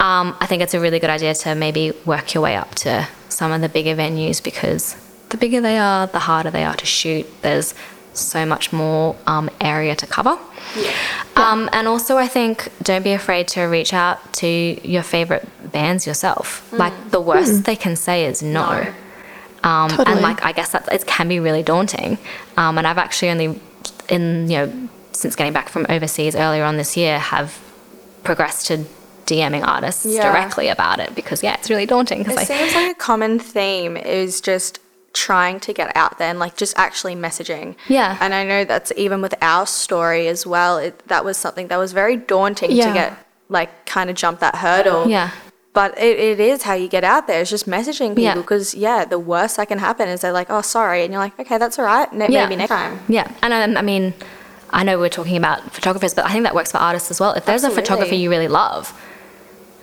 um, 0.00 0.26
I 0.40 0.46
think 0.48 0.62
it's 0.62 0.74
a 0.74 0.80
really 0.80 0.98
good 0.98 1.10
idea 1.18 1.34
to 1.44 1.54
maybe 1.54 1.92
work 2.06 2.32
your 2.34 2.42
way 2.42 2.56
up 2.56 2.74
to 2.86 3.06
some 3.28 3.52
of 3.52 3.60
the 3.60 3.68
bigger 3.68 3.94
venues 3.94 4.42
because 4.42 4.96
the 5.28 5.36
bigger 5.36 5.60
they 5.60 5.78
are, 5.78 6.06
the 6.08 6.18
harder 6.30 6.50
they 6.50 6.64
are 6.64 6.74
to 6.74 6.86
shoot. 6.86 7.26
There's 7.42 7.74
so 8.20 8.44
much 8.46 8.72
more 8.72 9.16
um, 9.26 9.50
area 9.60 9.94
to 9.96 10.06
cover. 10.06 10.38
Um, 11.36 11.68
and 11.72 11.88
also, 11.88 12.16
I 12.16 12.28
think 12.28 12.68
don't 12.82 13.02
be 13.02 13.12
afraid 13.12 13.48
to 13.48 13.62
reach 13.62 13.92
out 13.92 14.32
to 14.34 14.46
your 14.46 15.02
favorite 15.02 15.48
bands 15.72 16.06
yourself. 16.06 16.70
Like 16.72 17.10
the 17.10 17.20
worst 17.20 17.64
they 17.64 17.76
can 17.76 17.96
say 17.96 18.24
is 18.26 18.42
no. 18.42 18.92
Um, 19.62 19.90
Totally. 19.90 20.12
And 20.12 20.22
like 20.22 20.44
I 20.44 20.52
guess 20.52 20.70
that 20.72 20.90
it 20.92 21.06
can 21.06 21.28
be 21.28 21.40
really 21.40 21.62
daunting. 21.62 22.18
Um, 22.56 22.78
and 22.78 22.86
I've 22.86 22.98
actually 22.98 23.30
only, 23.30 23.60
in 24.08 24.48
you 24.50 24.56
know, 24.58 24.88
since 25.12 25.36
getting 25.36 25.52
back 25.52 25.68
from 25.68 25.86
overseas 25.88 26.34
earlier 26.34 26.64
on 26.64 26.76
this 26.76 26.96
year, 26.96 27.18
have 27.18 27.58
progressed 28.22 28.66
to 28.66 28.84
DMing 29.26 29.64
artists 29.66 30.04
Yeah. 30.06 30.30
directly 30.30 30.68
about 30.68 30.98
it 30.98 31.14
because 31.14 31.42
yeah, 31.42 31.54
it's 31.54 31.70
really 31.70 31.86
daunting. 31.86 32.22
Because 32.22 32.42
It 32.42 32.46
seems 32.46 32.74
like 32.74 32.90
a 32.90 32.94
common 32.98 33.38
theme 33.38 33.96
is 33.96 34.40
just 34.40 34.80
trying 35.12 35.58
to 35.60 35.72
get 35.72 35.94
out 35.96 36.18
there 36.18 36.30
and 36.30 36.38
like 36.38 36.56
just 36.56 36.76
actually 36.78 37.14
messaging. 37.16 37.74
Yeah. 37.88 38.16
And 38.20 38.32
I 38.34 38.44
know 38.44 38.64
that's 38.64 38.92
even 38.96 39.20
with 39.22 39.34
our 39.42 39.66
story 39.66 40.28
as 40.28 40.46
well. 40.46 40.78
It, 40.78 40.98
that 41.08 41.24
was 41.24 41.36
something 41.36 41.68
that 41.68 41.76
was 41.78 41.92
very 41.92 42.16
daunting 42.16 42.70
Yeah. 42.72 42.86
to 42.88 42.92
get 42.94 43.26
like 43.48 43.86
kind 43.86 44.08
of 44.10 44.16
jump 44.16 44.38
that 44.40 44.54
hurdle. 44.56 45.08
yeah, 45.08 45.30
But 45.72 45.98
it, 45.98 46.18
it 46.18 46.38
is 46.40 46.62
how 46.62 46.74
you 46.74 46.86
get 46.86 47.02
out 47.02 47.26
there. 47.26 47.40
It's 47.40 47.50
just 47.50 47.66
messaging 47.66 48.14
people 48.14 48.42
because 48.42 48.74
yeah, 48.74 49.04
the 49.04 49.18
worst 49.18 49.56
that 49.56 49.66
can 49.66 49.78
happen 49.78 50.08
is 50.08 50.20
they're 50.20 50.32
like, 50.32 50.48
oh 50.50 50.62
sorry, 50.62 51.02
and 51.02 51.12
you're 51.12 51.20
like, 51.22 51.38
okay, 51.40 51.58
that's 51.58 51.76
all 51.78 51.84
right. 51.84 52.12
Ne- 52.12 52.28
Yeah. 52.30 52.44
Maybe 52.44 52.56
next 52.56 52.68
time. 52.70 53.00
yeah. 53.08 53.30
And 53.42 53.52
I, 53.52 53.80
I 53.80 53.82
mean, 53.82 54.14
I 54.72 54.84
know 54.84 54.96
we're 55.00 55.08
talking 55.08 55.36
about 55.36 55.72
photographers, 55.74 56.14
but 56.14 56.24
I 56.24 56.30
think 56.30 56.44
that 56.44 56.54
works 56.54 56.70
for 56.70 56.78
artists 56.78 57.10
as 57.10 57.18
well. 57.18 57.32
If 57.32 57.44
there's 57.46 57.64
a 57.64 57.66
Absolutely. 57.66 57.82
photographer 57.82 58.14
you 58.14 58.30
really 58.30 58.46
love. 58.46 58.92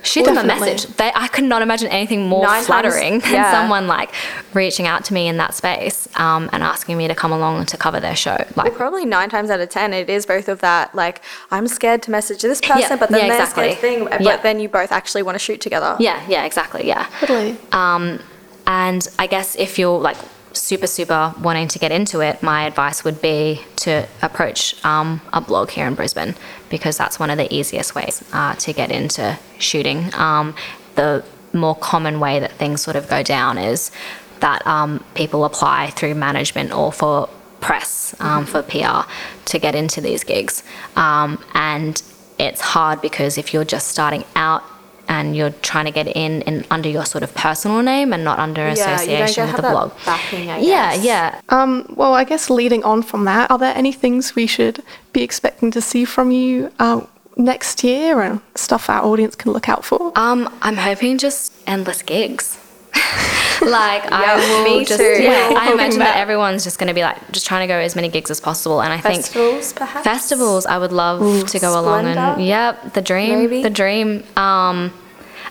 Shoot 0.08 0.26
them 0.26 0.38
a 0.38 0.43
message. 0.43 0.86
They, 0.96 1.12
I 1.13 1.28
could 1.28 1.43
not 1.43 1.62
imagine 1.62 1.88
anything 1.89 2.28
more 2.28 2.43
Nine 2.43 2.54
times- 2.56 2.67
flattering 2.67 3.20
than 3.20 3.34
yeah. 3.34 3.52
someone 3.52 3.88
like 3.88 4.13
reaching 4.54 4.88
out 4.88 5.04
to 5.06 5.13
me 5.13 5.28
in 5.28 5.38
that 5.38 5.54
space 5.54 6.08
um, 6.15 6.50
and 6.54 6.63
asking 6.63 6.98
me 6.98 7.08
to 7.08 7.15
come 7.15 7.32
along 7.32 7.65
to 7.67 7.78
cover 7.78 8.00
their 8.00 8.15
show. 8.15 8.38
Like, 8.56 8.56
Well, 8.56 8.72
probably 8.72 9.06
nine 9.06 9.30
times 9.30 9.50
out 9.50 9.60
of 9.60 9.70
ten, 9.70 9.93
it 9.93 10.10
is 10.10 10.26
both 10.26 10.48
of 10.50 10.60
that. 10.62 10.96
Like, 10.96 11.22
I'm 11.52 11.67
scared 11.67 12.02
to 12.04 12.12
message 12.12 12.41
this 12.41 12.62
person, 12.62 12.82
Yeah, 12.82 12.96
but 12.96 13.10
then 13.10 13.20
yeah, 13.22 13.28
they're 13.34 13.41
exactly. 13.41 13.63
scared 13.76 13.80
thing. 13.80 14.04
But 14.06 14.22
Yeah. 14.22 14.38
then 14.38 14.60
you 14.60 14.70
both 14.70 14.91
actually 14.91 15.24
want 15.24 15.36
to 15.36 15.39
shoot 15.39 15.62
together. 15.62 15.96
yeah, 16.00 16.22
yeah, 16.28 16.46
exactly, 16.46 16.88
yeah. 16.88 17.08
Totally. 17.20 17.58
Um, 17.72 18.20
and 18.65 19.08
I 19.20 19.28
guess 19.28 19.56
if 19.56 19.78
you're 19.80 20.00
like 20.00 20.17
super, 20.58 20.88
super 20.88 21.34
wanting 21.41 21.67
to 21.70 21.80
get 21.80 21.91
into 21.91 22.22
it, 22.22 22.41
my 22.43 22.65
advice 22.65 23.04
would 23.04 23.22
be 23.22 23.62
to 23.78 24.08
approach 24.22 24.84
um, 24.86 25.22
a 25.34 25.41
blog 25.41 25.70
here 25.70 25.88
in 25.88 25.96
Brisbane 25.96 26.36
because 26.70 26.98
that's 26.98 27.20
one 27.20 27.30
of 27.30 27.38
the 27.38 27.54
easiest 27.54 27.96
ways 27.96 28.24
uh, 28.34 28.56
to 28.56 28.74
get 28.74 28.91
into 28.91 29.38
shooting. 29.60 30.13
Um, 30.13 30.56
the 30.96 31.24
more 31.54 31.76
common 31.76 32.20
way 32.20 32.39
that 32.39 32.52
things 32.54 32.82
sort 32.82 32.96
of 32.96 33.08
go 33.10 33.24
down 33.24 33.58
is 33.58 33.91
that 34.39 34.65
um, 34.67 35.04
people 35.15 35.46
apply 35.46 35.91
through 35.91 36.15
management 36.15 36.72
or 36.72 36.91
for 36.91 37.30
press 37.60 38.15
um, 38.20 38.46
for 38.46 38.62
PR 38.62 39.10
to 39.46 39.60
get 39.60 39.76
into 39.76 40.02
these 40.02 40.24
gigs. 40.24 40.63
Um, 40.96 41.43
and 41.54 42.02
it's 42.38 42.62
hard 42.62 43.02
because 43.02 43.38
if 43.38 43.54
you're 43.54 43.65
just 43.65 43.88
starting 43.88 44.24
out 44.36 44.63
and 45.10 45.36
you're 45.36 45.52
trying 45.62 45.86
to 45.86 45.91
get 45.91 46.08
in, 46.08 46.41
in 46.43 46.65
under 46.70 46.89
your 46.89 47.06
sort 47.06 47.24
of 47.24 47.34
personal 47.34 47.82
name 47.82 48.13
and 48.13 48.24
not 48.24 48.39
under 48.39 48.62
Yeah, 48.62 48.70
you 48.72 48.76
don't 48.76 48.93
association 48.96 49.36
get- 49.36 49.41
with 49.41 49.50
have 49.52 49.56
the 49.58 49.62
that 49.63 49.72
blog. 49.72 49.91
backing, 50.06 50.50
I 50.50 50.60
yeah, 50.60 50.96
guess. 50.96 51.06
yeah. 51.06 51.41
Um, 51.50 51.86
well, 51.96 52.13
I 52.13 52.24
guess 52.24 52.50
leading 52.50 52.84
on 52.84 53.02
from 53.04 53.26
that, 53.26 53.50
are 53.52 53.58
there 53.58 53.76
any 53.76 53.91
things 53.91 54.36
we 54.36 54.48
should 54.48 54.84
be 55.13 55.22
expecting 55.24 55.72
to 55.72 55.82
see 55.82 56.06
from 56.06 56.32
you 56.32 56.72
uh, 56.80 57.02
next 57.36 57.84
year 57.84 58.22
and 58.22 58.41
stuff 58.56 58.89
our 58.89 59.04
audience 59.04 59.36
can 59.36 59.52
look 59.54 59.70
out 59.70 59.86
for? 59.86 60.12
Um, 60.17 60.50
I'm 60.62 60.78
hoping 60.78 61.17
just 61.17 61.54
endless 61.65 62.02
gigs. 62.02 62.58
like 63.62 64.03
Yeah, 64.03 64.10
I 64.12 64.36
will 64.36 64.63
me 64.79 64.86
just 64.86 64.99
too. 64.99 65.21
yeah, 65.21 65.53
I 65.57 65.71
imagine 65.73 65.99
that 65.99 66.13
that. 66.13 66.17
everyone's 66.17 66.63
just 66.63 66.77
going 66.79 66.88
to 66.88 66.93
be 66.93 67.01
like 67.01 67.17
just 67.31 67.45
trying 67.47 67.67
to 67.67 67.71
go 67.73 67.77
as 67.79 67.95
many 67.95 68.10
gigs 68.10 68.29
as 68.31 68.39
possible 68.39 68.81
and 68.81 68.93
I 68.93 68.99
think 68.99 69.23
Festivals, 69.23 69.73
perhaps? 69.73 70.03
festivals 70.03 70.65
I 70.65 70.77
would 70.77 70.91
love 70.91 71.47
to 71.47 71.60
go 71.60 71.79
along 71.79 72.05
and 72.05 72.13
Splendour? 72.15 72.43
yep, 72.45 72.93
the 72.93 73.01
dream, 73.01 73.39
Maybe? 73.39 73.63
the 73.63 73.69
dream. 73.69 74.23
Um, 74.36 74.93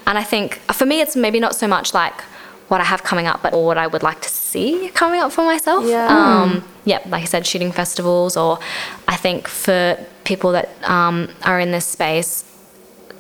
and 0.07 0.17
I 0.19 0.23
think 0.23 0.57
for 0.73 0.87
me 0.87 1.01
it's 1.01 1.17
maybe 1.17 1.41
not 1.41 1.55
so 1.57 1.67
much 1.67 1.93
like 1.95 2.21
what 2.69 2.81
I 2.81 2.85
have 2.85 3.03
coming 3.03 3.27
up 3.27 3.43
but 3.43 3.53
or 3.55 3.65
what 3.67 3.79
I 3.79 3.87
would 3.87 4.03
like 4.03 4.21
to 4.23 4.29
see 4.29 4.91
coming 4.95 5.21
up 5.21 5.33
for 5.33 5.45
myself. 5.45 5.85
Yeah. 5.87 6.07
Um, 6.09 6.65
yep, 6.85 7.07
like 7.07 7.23
I 7.23 7.27
said 7.27 7.47
shooting 7.47 7.73
festivals 7.73 8.37
or 8.37 8.59
I 9.09 9.17
think 9.17 9.49
for 9.49 9.99
people 10.25 10.53
that 10.53 10.69
um, 10.89 11.29
are 11.45 11.61
in 11.61 11.71
this 11.73 11.87
space 11.87 12.45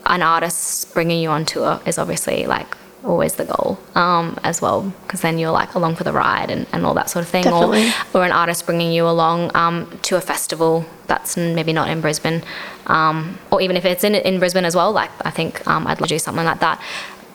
an 0.06 0.22
artist 0.22 0.94
bringing 0.94 1.20
you 1.20 1.30
on 1.30 1.44
tour 1.44 1.80
is 1.86 1.98
obviously 1.98 2.46
like 2.46 2.76
always 3.06 3.36
the 3.36 3.44
goal 3.44 3.78
um, 3.94 4.38
as 4.42 4.60
well 4.60 4.92
because 5.02 5.20
then 5.20 5.38
you're 5.38 5.50
like 5.50 5.74
along 5.74 5.94
for 5.96 6.04
the 6.04 6.12
ride 6.12 6.50
and, 6.50 6.66
and 6.72 6.84
all 6.84 6.94
that 6.94 7.08
sort 7.08 7.24
of 7.24 7.28
thing. 7.28 7.44
Definitely. 7.44 7.88
or, 8.12 8.20
or 8.20 8.24
an 8.24 8.32
artist 8.32 8.66
bringing 8.66 8.92
you 8.92 9.08
along 9.08 9.54
um, 9.54 9.98
to 10.02 10.16
a 10.16 10.20
festival 10.20 10.84
that's 11.06 11.36
maybe 11.36 11.72
not 11.72 11.88
in 11.88 12.00
Brisbane 12.00 12.42
um, 12.86 13.38
or 13.50 13.60
even 13.60 13.76
if 13.76 13.84
it's 13.84 14.04
in, 14.04 14.14
in 14.14 14.38
Brisbane 14.38 14.64
as 14.64 14.74
well 14.74 14.92
like 14.92 15.10
I 15.24 15.30
think 15.30 15.66
um, 15.66 15.86
I'd 15.86 16.00
love 16.00 16.08
to 16.08 16.14
do 16.14 16.18
something 16.18 16.44
like 16.44 16.60
that. 16.60 16.80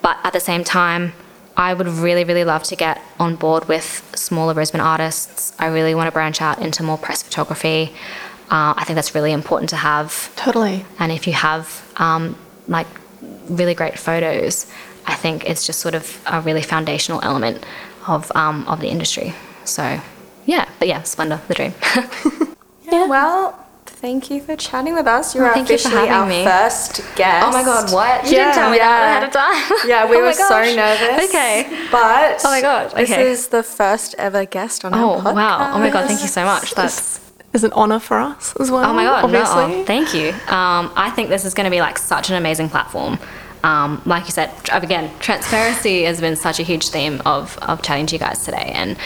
But 0.02 0.18
at 0.24 0.32
the 0.32 0.40
same 0.40 0.64
time 0.64 1.12
I 1.56 1.74
would 1.74 1.88
really 1.88 2.24
really 2.24 2.44
love 2.44 2.62
to 2.64 2.76
get 2.76 3.00
on 3.18 3.36
board 3.36 3.68
with 3.68 4.10
smaller 4.14 4.54
Brisbane 4.54 4.80
artists. 4.80 5.54
I 5.58 5.66
really 5.66 5.94
want 5.94 6.06
to 6.08 6.12
branch 6.12 6.40
out 6.40 6.58
into 6.58 6.82
more 6.82 6.98
press 6.98 7.22
photography. 7.22 7.92
Uh, 8.50 8.74
I 8.76 8.84
think 8.84 8.96
that's 8.96 9.14
really 9.14 9.32
important 9.32 9.70
to 9.70 9.76
have. 9.76 10.34
Totally. 10.36 10.84
and 10.98 11.10
if 11.10 11.26
you 11.26 11.32
have 11.32 11.82
um, 11.96 12.36
like 12.68 12.86
really 13.48 13.74
great 13.74 13.98
photos, 13.98 14.66
I 15.06 15.14
think 15.14 15.48
it's 15.48 15.66
just 15.66 15.80
sort 15.80 15.94
of 15.94 16.20
a 16.26 16.40
really 16.40 16.62
foundational 16.62 17.20
element 17.22 17.64
of 18.06 18.30
um, 18.34 18.66
of 18.68 18.80
the 18.80 18.88
industry. 18.88 19.34
So 19.64 20.00
yeah, 20.46 20.68
but 20.78 20.88
yeah, 20.88 21.02
Splendour, 21.02 21.40
the 21.48 21.54
dream. 21.54 21.74
Yeah. 22.84 23.06
Well, 23.06 23.58
thank 23.86 24.30
you 24.30 24.42
for 24.42 24.54
chatting 24.54 24.92
with 24.94 25.06
us. 25.06 25.34
You're 25.34 25.44
Well, 25.44 25.54
thank 25.54 25.70
you 25.70 25.78
for 25.78 25.88
officially 25.88 26.08
our 26.10 26.26
having 26.26 26.38
me. 26.40 26.44
first 26.44 26.96
guest. 27.16 27.46
oh 27.46 27.52
my 27.52 27.62
god, 27.64 27.90
what? 27.90 28.24
You 28.26 28.32
Yeah, 28.32 28.44
didn't 28.44 28.54
tell 28.54 28.70
me 28.70 28.76
yeah. 28.76 28.88
that 29.00 29.08
ahead 29.08 29.24
of 29.24 29.32
time. 29.32 29.88
Yeah, 29.88 30.10
we 30.10 30.16
Oh 30.18 30.22
were 30.22 30.32
so 30.34 30.60
nervous. 30.76 31.24
Okay. 31.30 31.86
But 31.90 32.42
Oh 32.44 32.50
my 32.50 32.60
God, 32.60 32.90
this 32.94 33.10
is 33.10 33.48
the 33.48 33.62
first 33.62 34.14
ever 34.18 34.44
guest 34.44 34.84
on 34.84 34.92
Oh 34.94 35.12
our 35.14 35.20
podcast. 35.22 35.30
Oh 35.30 35.34
wow! 35.34 35.72
Oh 35.74 35.78
my 35.78 35.88
god! 35.88 36.06
Thank 36.06 36.20
you 36.20 36.28
so 36.28 36.44
much. 36.44 36.74
That's 36.74 37.20
Is 37.54 37.64
an 37.64 37.72
honor 37.72 37.98
for 37.98 38.18
us 38.18 38.54
as 38.60 38.70
well. 38.70 38.84
Oh 38.84 38.92
my 38.92 39.04
god! 39.04 39.30
no, 39.32 39.42
oh, 39.46 39.84
thank 39.86 40.12
you. 40.12 40.30
Um, 40.54 40.92
I 40.96 41.10
think 41.14 41.30
this 41.30 41.46
is 41.46 41.54
going 41.54 41.64
to 41.64 41.70
be 41.70 41.80
like 41.80 41.96
such 41.96 42.28
an 42.28 42.36
amazing 42.36 42.68
platform. 42.68 43.18
Um, 43.64 44.02
like 44.06 44.24
you 44.24 44.30
said, 44.32 44.50
again, 44.72 45.10
transparency 45.20 46.02
has 46.04 46.20
been 46.20 46.36
such 46.36 46.58
a 46.58 46.62
huge 46.62 46.88
theme 46.88 47.22
of 47.24 47.56
of 47.62 47.82
chatting 47.82 48.06
to 48.06 48.14
you 48.14 48.18
guys 48.18 48.44
today, 48.44 48.72
and 48.74 48.96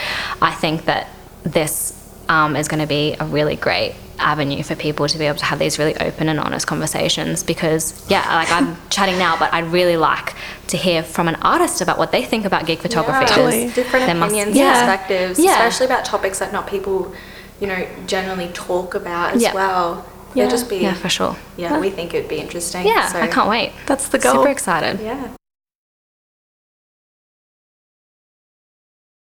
I 0.41 0.53
think 0.53 0.87
that 0.87 1.09
this 1.43 1.93
um, 2.29 2.57
is 2.57 2.67
going 2.69 2.81
to 2.81 2.87
be 2.87 3.15
a 3.21 3.25
really 3.27 3.57
great 3.57 3.95
avenue 4.19 4.63
for 4.63 4.75
people 4.75 5.07
to 5.07 5.19
be 5.19 5.27
able 5.27 5.37
to 5.39 5.45
have 5.45 5.59
these 5.59 5.79
really 5.79 5.95
open 5.99 6.31
and 6.31 6.41
honest 6.41 6.67
conversations. 6.67 7.43
Because 7.43 8.03
yeah, 8.11 8.35
like 8.35 8.51
I'm 8.51 8.77
chatting 8.91 9.19
now, 9.19 9.39
but 9.39 9.53
I'd 9.53 9.67
really 9.67 9.99
like 9.99 10.35
to 10.69 10.77
hear 10.79 11.03
from 11.03 11.29
an 11.29 11.35
artist 11.37 11.83
about 11.83 11.99
what 11.99 12.13
they 12.13 12.25
think 12.25 12.47
about 12.47 12.65
gig 12.67 12.79
photography. 12.79 13.27
Yeah, 13.29 13.37
Totally. 13.37 13.69
different 13.73 14.07
there 14.07 14.15
must- 14.15 14.33
opinions, 14.33 14.57
yeah. 14.57 14.73
perspectives, 14.87 15.39
Yeah. 15.39 15.53
especially 15.53 15.87
about 15.87 16.07
topics 16.07 16.39
that 16.39 16.51
not 16.51 16.67
people, 16.67 17.15
you 17.61 17.67
know, 17.67 17.87
generally 18.07 18.49
talk 18.55 18.95
about 18.95 19.35
as 19.35 19.43
Yeah. 19.43 19.53
well. 19.55 20.07
Yeah. 20.37 20.45
It'd 20.45 20.59
just 20.59 20.69
be 20.69 20.77
Yeah, 20.77 20.95
for 20.95 21.09
sure. 21.09 21.37
Yeah, 21.57 21.81
we 21.81 21.91
think 21.91 22.13
it'd 22.13 22.29
be 22.29 22.37
interesting. 22.37 22.87
Yeah, 22.87 23.09
so, 23.09 23.21
I 23.21 23.27
can't 23.27 23.49
wait. 23.49 23.73
That's 23.87 24.09
the 24.09 24.19
goal. 24.19 24.35
Super 24.35 24.51
excited. 24.51 25.01
Yeah. 25.01 25.29